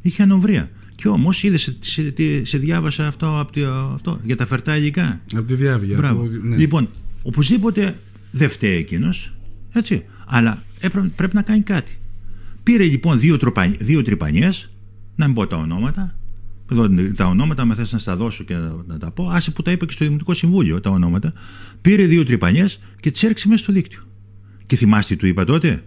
Είχε 0.02 0.22
ανομβρία. 0.22 0.70
Και 0.94 1.08
όμως 1.08 1.42
είδε, 1.42 1.56
σε, 1.56 1.76
σε, 1.80 2.14
σε, 2.44 2.58
διάβασα 2.58 3.06
αυτό, 3.06 3.38
από 3.40 3.52
το, 3.52 3.66
αυτό 3.94 4.20
για 4.22 4.36
τα 4.36 4.46
φερτά 4.46 4.76
υλικά. 4.76 5.20
Από 5.34 5.44
τη 5.44 5.54
διάβια. 5.54 5.96
Μπράβο. 5.96 6.28
ναι. 6.42 6.56
Λοιπόν, 6.56 6.88
οπωσδήποτε 7.22 7.98
δεν 8.30 8.48
φταίει 8.48 8.76
εκείνος. 8.76 9.32
Έτσι. 9.72 10.04
Αλλά 10.26 10.62
έπρεπε, 10.80 11.10
πρέπει 11.16 11.34
να 11.34 11.42
κάνει 11.42 11.62
κάτι. 11.62 11.98
Πήρε 12.62 12.84
λοιπόν 12.84 13.18
δύο, 13.18 13.36
τροπα, 13.36 13.74
δύο 13.78 14.02
τρυπανιές, 14.02 14.68
να 15.16 15.26
μην 15.26 15.34
πω 15.34 15.46
τα 15.46 15.56
ονόματα. 15.56 16.14
Εδώ 16.70 16.88
τα 17.16 17.26
ονόματα, 17.26 17.64
με 17.64 17.74
θες 17.74 17.92
να 17.92 17.98
στα 17.98 18.16
δώσω 18.16 18.44
και 18.44 18.54
να, 18.54 18.74
να, 18.86 18.98
τα 18.98 19.10
πω. 19.10 19.28
Άσε 19.28 19.50
που 19.50 19.62
τα 19.62 19.70
είπε 19.70 19.86
και 19.86 19.92
στο 19.92 20.04
Δημοτικό 20.04 20.34
Συμβούλιο 20.34 20.80
τα 20.80 20.90
ονόματα. 20.90 21.32
Πήρε 21.80 22.04
δύο 22.04 22.24
τρυπανιές 22.24 22.80
και 23.00 23.10
τις 23.10 23.22
έριξε 23.22 23.48
μέσα 23.48 23.62
στο 23.62 23.72
δίκτυο. 23.72 24.00
Και 24.66 24.76
θυμάστε, 24.76 25.16
του 25.16 25.26
είπα 25.26 25.44
τότε, 25.44 25.84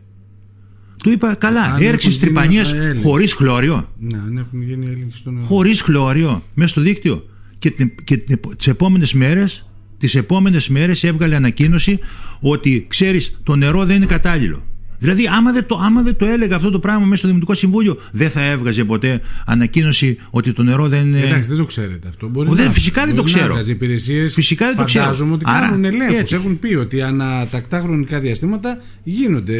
του 1.03 1.11
είπα 1.11 1.35
καλά, 1.35 1.77
έριξες 1.79 2.19
τρυπανίε 2.19 2.63
χωρίς 3.01 3.33
χλώριο. 3.33 3.89
Ναι, 3.97 4.17
αν 4.17 4.37
έχουν 4.37 4.61
γίνει 4.61 4.85
έλεγχοι 4.85 5.17
στο 5.17 5.31
νερό. 5.31 5.45
Χωρίς 5.45 5.81
χλώριο, 5.81 6.43
μέσα 6.53 6.69
στο 6.69 6.81
δίκτυο. 6.81 7.25
Και, 7.59 7.69
και 8.03 8.17
τις 8.57 8.67
επόμενες 8.67 9.13
μέρες 9.13 9.65
τις 9.97 10.15
επόμενες 10.15 10.67
μέρες 10.67 11.03
έβγαλε 11.03 11.35
ανακοίνωση 11.35 11.99
ότι 12.39 12.85
ξέρεις 12.89 13.39
το 13.43 13.55
νερό 13.55 13.85
δεν 13.85 13.95
είναι 13.95 14.05
κατάλληλο. 14.05 14.63
Δηλαδή, 14.99 15.27
άμα 15.31 15.51
δεν, 15.51 15.65
το, 15.65 15.79
άμα 15.83 16.01
δεν 16.01 16.15
το 16.15 16.25
έλεγα 16.25 16.55
αυτό 16.55 16.69
το 16.69 16.79
πράγμα 16.79 17.05
μέσα 17.05 17.17
στο 17.17 17.27
Δημοτικό 17.27 17.53
Συμβούλιο, 17.53 17.97
δεν 18.11 18.29
θα 18.29 18.41
έβγαζε 18.41 18.83
ποτέ 18.83 19.21
ανακοίνωση 19.45 20.17
ότι 20.29 20.53
το 20.53 20.63
νερό 20.63 20.87
δεν 20.87 21.07
είναι. 21.07 21.19
Εντάξει, 21.19 21.49
δεν 21.49 21.57
το 21.57 21.65
ξέρετε 21.65 22.07
αυτό. 22.07 22.27
Μπορεί 22.27 22.49
δεν, 22.53 22.65
να, 22.65 22.71
φυσικά 22.71 23.05
δεν 23.05 23.15
το 23.15 23.21
μπορεί 23.21 23.27
ξέρω. 23.33 23.43
Να 23.45 23.49
έβγαζε 23.51 23.71
υπηρεσίες, 23.71 24.33
φυσικά 24.33 24.65
δεν 24.65 24.75
το 24.75 24.83
ξέρω. 24.83 25.03
Φαντάζομαι 25.03 25.33
ότι 25.33 25.45
Άρα, 25.47 25.65
κάνουν 25.67 25.85
ελέγχους. 25.85 26.15
έτσι. 26.15 26.35
Έχουν 26.35 26.59
πει 26.59 26.75
ότι 26.75 27.01
ανά 27.01 27.47
τακτά 27.47 27.79
χρονικά 27.79 28.19
διαστήματα 28.19 28.77
γίνονται. 29.03 29.57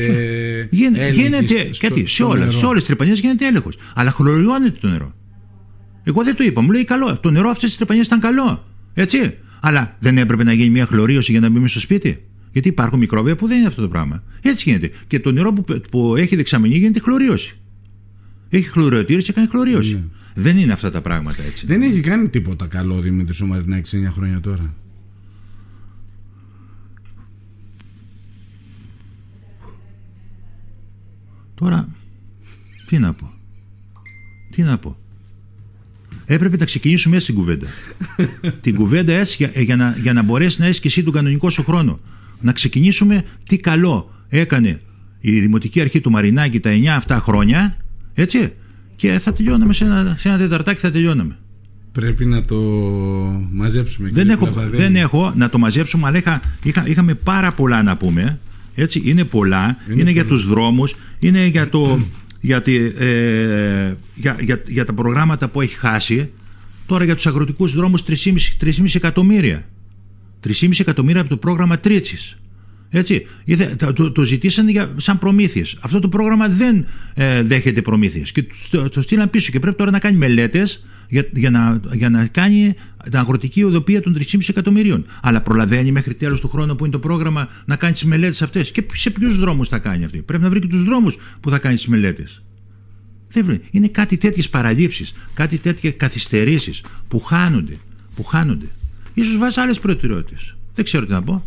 Γίνε- 0.69 1.00
έλεγχοι 1.00 1.21
γίνεται 1.21 1.69
στο- 1.74 1.88
κάτι, 1.88 2.00
σε, 2.08 2.15
στο 2.15 2.28
όλα, 2.28 2.39
νερό. 2.45 2.52
σε 2.52 2.65
όλες 2.65 2.78
τις 2.80 2.88
τρυπανιές 2.88 3.19
γίνεται 3.19 3.48
έλεγχος. 3.48 3.78
Αλλά 3.95 4.12
χλωριώνεται 4.12 4.78
το 4.82 4.88
νερό. 4.88 5.13
Εγώ 6.04 6.24
δεν 6.24 6.36
το 6.36 6.43
είπα. 6.43 6.62
Μου 6.62 6.71
λέει 6.71 6.84
καλό. 6.86 7.17
Το 7.17 7.32
νερό 7.32 7.50
αυτές 7.50 7.67
τις 7.69 7.78
τρυπανιές 7.78 8.06
ήταν 8.06 8.19
καλό. 8.19 8.65
Έτσι. 8.93 9.34
Αλλά 9.60 9.95
δεν 10.00 10.17
έπρεπε 10.17 10.43
να 10.43 10.54
γίνει 10.54 10.69
μια 10.69 10.86
χλωρίωση 10.86 11.32
για 11.32 11.39
να 11.41 11.50
μπει 11.50 11.56
μέσα 11.60 11.71
στο 11.71 11.80
σπίτι. 11.80 12.24
Γιατί 12.56 12.70
υπάρχουν 12.70 13.00
μικρόβια 13.00 13.36
που 13.36 13.48
δεν 13.48 13.58
είναι 13.58 13.68
αυτό 13.68 13.82
το 13.82 13.88
πράγμα. 13.88 14.24
Έτσι 14.41 14.70
γίνεται. 14.70 14.91
Και 15.08 15.20
το 15.20 15.32
νερό 15.32 15.54
που, 15.54 15.82
που 15.91 16.15
έχει 16.15 16.36
δεξαμενή 16.36 16.76
γίνεται 16.76 17.00
χλωρίωση. 17.00 17.58
Έχει 18.50 18.68
χλωριοτήρηση 18.68 19.28
και 19.28 19.34
κάνει 19.34 19.48
χλωρίωση. 19.48 19.94
Ναι. 19.94 20.04
Δεν 20.34 20.58
είναι 20.58 20.72
αυτά 20.72 20.91
τα 20.91 21.02
πράγματα 21.02 21.44
έτσι. 21.44 21.65
Δεν 21.65 21.82
έχει 21.82 22.00
κάνει 22.00 22.30
τίποτα 22.30 22.68
καλό 22.68 22.96
ο 22.96 23.00
Δημήτρης 23.02 23.41
ο 23.41 23.46
Μαρινάκης 23.46 23.96
9 23.96 24.12
χρόνια 24.12 24.39
τώρα. 24.39 24.74
Τώρα, 31.56 31.88
τι 32.86 33.00
να 33.00 33.13
πω. 33.13 33.34
Τι 34.52 34.62
να 34.62 34.78
πω. 34.78 34.98
Έπρεπε 36.26 36.58
να 36.58 36.65
ξεκινήσουμε 36.65 37.15
έτσι 37.15 37.28
την 37.28 37.36
κουβέντα. 37.36 37.68
την 38.62 38.76
κουβέντα 38.76 39.13
έτσι 39.13 39.36
για, 39.39 39.62
για, 39.62 39.76
να, 39.76 39.96
για 40.02 40.13
να 40.13 40.22
μπορέσει 40.24 40.62
να 40.62 40.68
έχει 40.68 40.80
και 40.80 40.88
εσύ 40.88 41.04
τον 41.04 41.13
κανονικό 41.13 41.50
σου 41.50 41.63
χρόνο. 41.63 42.00
Να 42.41 42.52
ξεκινήσουμε 42.52 43.24
τι 43.48 43.58
καλό 43.58 44.13
έκανε 44.28 44.78
η 45.19 45.39
Δημοτική 45.39 45.82
Αρχή 45.82 46.02
του 46.02 46.12
Μαρινάκη 46.12 46.60
τα 46.60 46.71
9 46.71 46.86
αυτά 46.86 47.19
χρόνια. 47.19 47.78
Έτσι. 48.13 48.52
Και 48.95 49.19
θα 49.19 49.34
τελειώναμε 49.34 49.74
σε 49.74 49.86
ένα, 49.86 50.15
σε 50.19 50.30
ένα 50.30 50.38
τεταρτάκι, 50.38 50.80
θα 50.80 50.91
τελειώναμε. 50.91 51.38
Πρέπει 51.91 52.26
να 52.26 52.45
το 52.45 52.60
μαζέψουμε. 53.52 54.08
Δεν 54.08 54.17
κύριε 54.17 54.34
έχω, 54.34 54.45
Πλαβαδέλη. 54.45 54.84
δεν 54.84 54.95
έχω 54.95 55.34
να 55.36 55.50
το 55.50 55.58
μαζέψουμε, 55.58 56.08
αλλά 56.08 56.17
είχα, 56.17 56.41
είχα, 56.63 56.88
είχαμε 56.88 57.13
πάρα 57.13 57.52
πολλά 57.52 57.84
να 57.84 57.98
πούμε. 57.98 58.39
Έτσι, 58.76 59.02
είναι 59.06 59.24
πολλά. 59.24 59.78
Είναι, 59.95 60.12
για 60.12 60.26
τους 60.26 60.48
δρόμους, 60.48 60.95
είναι 61.19 61.45
για, 61.45 61.69
το, 61.69 62.00
για, 62.41 62.62
τη, 62.62 62.76
ε, 62.98 63.93
για, 64.15 64.36
για, 64.39 64.62
για 64.67 64.86
τα 64.86 64.93
προγράμματα 64.93 65.48
που 65.48 65.62
έχει 65.62 65.76
χάσει. 65.76 66.30
Τώρα 66.86 67.04
για 67.04 67.15
τους 67.15 67.28
αγροτικούς 67.28 67.74
δρόμους 67.74 68.04
3,5 68.08 68.13
3,5 68.62 68.71
εκατομμύρια. 68.93 69.65
3,5 70.47 70.69
εκατομμύρια 70.79 71.21
από 71.21 71.29
το 71.29 71.38
πρόγραμμα 71.38 71.79
Τρίτσης. 71.79 72.38
Έτσι, 72.89 73.25
Ήθε- 73.43 73.75
το, 73.77 73.93
το, 73.93 74.12
το 74.12 74.23
ζητήσαν 74.23 74.67
για, 74.69 74.93
σαν 74.97 75.19
προμήθειες. 75.19 75.77
Αυτό 75.81 75.99
το 75.99 76.10
πρόγραμμα 76.10 76.47
δεν 76.47 76.86
ε, 77.13 77.43
δέχεται 77.43 77.81
προμήθειες 77.81 78.31
και 78.31 78.45
το, 78.69 78.89
το 78.89 79.01
στείλαν 79.01 79.29
πίσω 79.29 79.51
και 79.51 79.60
πρέπει 79.60 79.75
τώρα 79.77 79.91
να 79.91 79.99
κάνει 79.99 80.17
μελέτες 80.17 80.86
για, 81.10 81.25
για, 81.34 81.49
να, 81.49 81.79
για 81.93 82.10
να 82.10 82.27
κάνει 82.27 82.73
την 83.03 83.17
αγροτική 83.17 83.63
οδοπία 83.63 84.01
των 84.01 84.15
3,5 84.19 84.39
εκατομμυρίων. 84.47 85.05
Αλλά 85.21 85.41
προλαβαίνει 85.41 85.91
μέχρι 85.91 86.13
τέλος 86.15 86.39
του 86.41 86.47
χρόνου 86.49 86.75
που 86.75 86.84
είναι 86.84 86.93
το 86.93 86.99
πρόγραμμα 86.99 87.47
να 87.65 87.75
κάνει 87.75 87.93
τις 87.93 88.03
μελέτες 88.05 88.41
αυτές. 88.41 88.71
Και 88.71 88.84
σε 88.93 89.10
ποιους 89.10 89.38
δρόμους 89.39 89.67
θα 89.67 89.79
κάνει 89.79 90.03
αυτή. 90.05 90.17
Πρέπει 90.21 90.43
να 90.43 90.49
βρει 90.49 90.60
και 90.60 90.67
τους 90.67 90.84
δρόμους 90.84 91.17
που 91.39 91.49
θα 91.49 91.60
κάνει 91.60 91.75
τις 91.75 91.88
μελέτες. 91.88 92.43
Δεν 93.27 93.45
βρε- 93.45 93.62
Είναι 93.71 93.88
κάτι 93.88 94.17
τέτοιες 94.17 94.49
παραλήψεις, 94.49 95.13
κάτι 95.34 95.58
τέτοιες 95.58 95.93
καθυστερήσεις 95.97 96.84
που 97.08 97.19
χάνονται. 97.19 97.73
Που 98.15 98.23
χάνονται. 98.23 98.65
Ίσως 99.15 99.38
βάζει 99.38 99.60
άλλες 99.60 99.80
προτεραιότητες. 99.80 100.56
Δεν 100.75 100.84
ξέρω 100.86 101.06
τι 101.06 101.12
να 101.12 101.21
πω. 101.23 101.45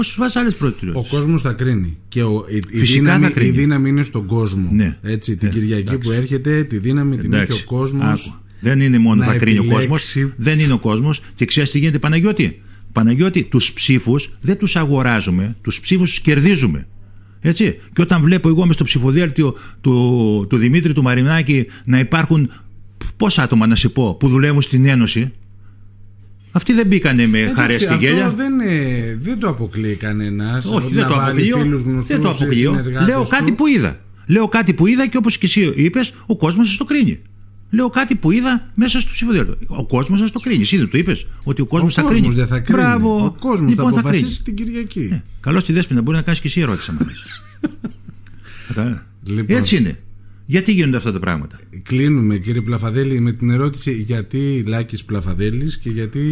Ίσως 0.00 0.16
βάζει 0.18 0.38
άλλες 0.38 0.52
Ο 0.52 0.56
προτεραιότητες. 0.56 1.10
κόσμος 1.10 1.42
θα 1.42 1.52
κρίνει. 1.52 1.96
Και 2.08 2.22
ο, 2.22 2.44
η, 2.48 2.56
η, 2.56 2.78
Φυσικά 2.78 3.00
δύναμη, 3.00 3.24
θα 3.24 3.30
κρίνει. 3.30 3.48
η 3.48 3.52
δύναμη 3.58 3.88
είναι 3.88 4.02
στον 4.02 4.26
κόσμο. 4.26 4.68
Ναι. 4.72 4.96
Έτσι, 5.02 5.36
την 5.36 5.48
Ε, 5.48 5.50
Κυριακή 5.50 5.80
εντάξει. 5.80 5.98
που 5.98 6.10
έρχεται, 6.12 6.62
τη 6.64 6.78
δύναμη 6.78 7.16
την 7.16 7.32
έχει 7.32 7.52
ο 7.52 7.58
κόσμος. 7.64 8.26
άκου. 8.26 8.36
Δεν 8.60 8.80
είναι 8.80 8.98
μόνο 8.98 9.20
να 9.24 9.26
θα 9.32 9.38
κρίνει 9.38 9.58
ο 9.58 9.64
κόσμος. 9.64 9.82
επιλέξει. 10.14 10.32
Δεν 10.36 10.58
είναι 10.58 10.72
ο 10.72 10.78
κόσμος. 10.78 11.22
Και 11.34 11.44
ξέρεις 11.44 11.70
τι 11.70 11.78
γίνεται, 11.78 11.98
Παναγιώτη; 11.98 12.62
Παναγιώτη, 12.92 13.42
τους 13.44 13.72
ψήφους 13.72 14.36
δεν 14.40 14.56
τους 14.58 14.76
αγοράζουμε, 14.76 15.56
τους 15.62 15.80
ψήφους 15.80 16.08
τους 16.10 16.20
κερδίζουμε. 16.20 16.86
Έτσι. 17.40 17.76
Και 17.92 18.02
όταν 18.02 18.22
βλέπω 18.22 18.48
εγώ 18.48 18.66
μες 18.66 18.74
στο 18.74 18.84
ψηφοδέλτιο 18.84 19.54
του, 19.80 20.46
του 20.48 20.56
Δημήτρη 20.56 20.92
του 20.92 21.02
Μαρινάκη 21.02 21.66
να 21.84 21.98
υπάρχουν 21.98 22.50
πόσα 23.16 23.42
άτομα 23.42 23.66
να 23.66 23.74
σε 23.76 23.88
πω 23.88 24.14
που 24.14 24.28
δουλεύουν 24.28 24.62
στην 24.62 24.84
Ένωση. 24.86 25.30
Αυτοί 26.52 26.72
δεν 26.72 26.86
μπήκανε 26.86 27.26
με 27.26 27.38
Εντάξει, 27.38 27.54
χαρέ 27.60 27.76
και 27.76 27.84
αυτό 27.88 28.04
γέλια. 28.04 28.30
δεν, 28.30 28.60
ε, 28.60 29.16
δεν 29.20 29.38
το 29.38 29.48
αποκλείει 29.48 29.94
κανένας. 29.94 30.64
Όχι, 30.66 30.92
να 30.92 31.00
δεν 31.00 31.06
το 31.08 31.14
βάλει 31.14 31.30
αποκλείω. 31.30 31.58
φίλους 31.58 31.80
γνωστούς, 31.82 32.06
Δεν 32.06 32.20
το 32.22 32.28
αποκλείω. 32.30 32.70
συνεργάτες 32.74 33.08
Λέω 33.08 33.22
του. 33.22 33.28
κάτι 33.28 33.52
που 33.52 33.66
είδα. 33.66 33.98
Λέω 34.26 34.48
κάτι 34.48 34.72
που 34.74 34.86
είδα 34.86 35.06
και 35.06 35.16
όπως 35.16 35.38
και 35.38 35.46
εσύ 35.46 35.72
είπες, 35.76 36.14
ο 36.26 36.36
κόσμος 36.36 36.68
σας 36.68 36.76
το 36.76 36.84
κρίνει. 36.84 37.18
Λέω 37.70 37.88
κάτι 37.88 38.14
που 38.14 38.30
είδα 38.30 38.70
μέσα 38.74 39.00
στο 39.00 39.10
ψηφοδέλτιο. 39.12 39.56
Ο 39.66 39.86
κόσμος 39.86 40.18
σας 40.18 40.30
το 40.30 40.38
κρίνει. 40.38 40.62
Εσύ 40.62 40.76
δεν 40.76 40.90
το 40.90 40.98
είπες, 40.98 41.26
ότι 41.44 41.60
ο 41.60 41.66
κόσμος 41.66 41.92
Ο 41.92 42.00
θα 42.00 42.02
κόσμος 42.02 42.20
κρίνει. 42.20 42.34
δεν 42.34 42.46
θα 42.46 42.58
κρίνει. 42.58 42.80
Μπράβο. 42.82 43.24
Ο 43.24 43.34
κόσμος 43.40 43.70
λοιπόν, 43.70 43.92
θα 43.92 44.00
κρίνει. 44.00 44.16
αποφασίσει 44.16 44.42
την 44.42 44.54
Κυριακή. 44.56 45.08
Ε, 45.12 45.22
Καλώ 45.40 45.62
τη 45.62 45.72
δέσπινα, 45.72 46.02
μπορεί 46.02 46.16
να 46.16 46.22
κάνεις 46.22 46.40
και 46.40 46.48
εσύ 46.48 46.60
ερώτηση. 46.60 46.90
άμα 46.90 47.00
θες. 47.10 47.42
Κατάλαβα. 48.68 49.06
Λοιπόν. 49.24 49.56
Έτσι 49.56 49.76
είναι. 49.76 49.98
Γιατί 50.50 50.72
γίνονται 50.72 50.96
αυτά 50.96 51.12
τα 51.12 51.18
πράγματα; 51.18 51.58
Κλείνουμε 51.82 52.38
κύριε 52.38 52.60
Πλαφαδέλη 52.60 53.20
με 53.20 53.32
την 53.32 53.50
ερώτηση 53.50 53.92
γιατί 53.92 54.64
Λάκης 54.66 55.04
Πλαφαδέλης 55.04 55.78
και 55.78 55.90
γιατί 55.90 56.22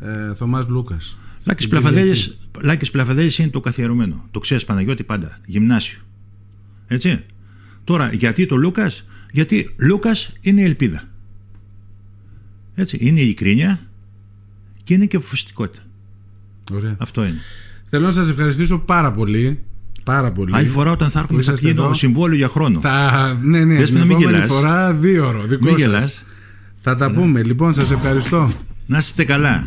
ε, 0.00 0.34
Θωμάς 0.34 0.68
Λούκας. 0.68 1.18
Λάκης 1.44 1.68
Την 1.68 1.70
Πλαφαδέλης, 1.70 2.20
Κυριακή. 2.20 2.66
Λάκης 2.66 2.90
Πλαφαδέλης 2.90 3.38
είναι 3.38 3.48
το 3.48 3.60
καθιερωμένο. 3.60 4.28
Το 4.30 4.40
ξέρεις 4.40 4.64
Παναγιώτη 4.64 5.04
πάντα. 5.04 5.40
Γυμνάσιο. 5.46 5.98
Έτσι. 6.86 7.24
Τώρα, 7.84 8.12
γιατί 8.12 8.46
το 8.46 8.56
Λούκας, 8.56 9.04
γιατί 9.32 9.74
Λούκας 9.76 10.32
είναι 10.40 10.60
η 10.60 10.64
ελπίδα. 10.64 11.08
Έτσι. 12.74 12.98
Είναι 13.00 13.20
η 13.20 13.22
ειλικρίνεια 13.24 13.80
και 14.84 14.94
είναι 14.94 15.06
και 15.06 15.16
αποφασιστικότητα. 15.16 15.82
Ωραία. 16.72 16.96
Αυτό 16.98 17.24
είναι. 17.24 17.40
Θέλω 17.84 18.04
να 18.04 18.12
σας 18.12 18.30
ευχαριστήσω 18.30 18.78
πάρα 18.78 19.12
πολύ. 19.12 19.64
Πάρα 20.04 20.30
πολύ. 20.32 20.52
Άλλη 20.54 20.68
φορά 20.68 20.90
όταν 20.90 21.10
θα 21.10 21.18
έρχομαι 21.18 21.38
που 21.38 21.44
θα 21.44 21.52
είσαστε 21.52 21.68
κλείνω 21.70 21.84
εδώ. 21.84 21.94
συμβόλαιο 21.94 22.36
για 22.36 22.48
χρόνο. 22.48 22.80
Θα... 22.80 23.38
Ναι, 23.42 23.64
ναι, 23.64 23.74
Δες 23.74 23.84
την 23.84 23.94
με 23.94 23.98
να 24.00 24.06
μην 24.06 24.16
επόμενη 24.16 24.36
γελάς. 24.42 24.50
φορά 24.56 24.94
δύο 24.94 25.26
ώρο. 25.26 25.42
Δικό 25.42 25.64
Μην 25.64 25.72
σας. 25.78 25.86
γελάς. 25.86 26.24
Θα 26.78 26.96
τα 26.96 27.10
πούμε. 27.10 27.42
Λοιπόν, 27.42 27.74
σας 27.74 27.90
ευχαριστώ. 27.90 28.48
Να 28.86 28.98
είστε 28.98 29.24
καλά. 29.24 29.66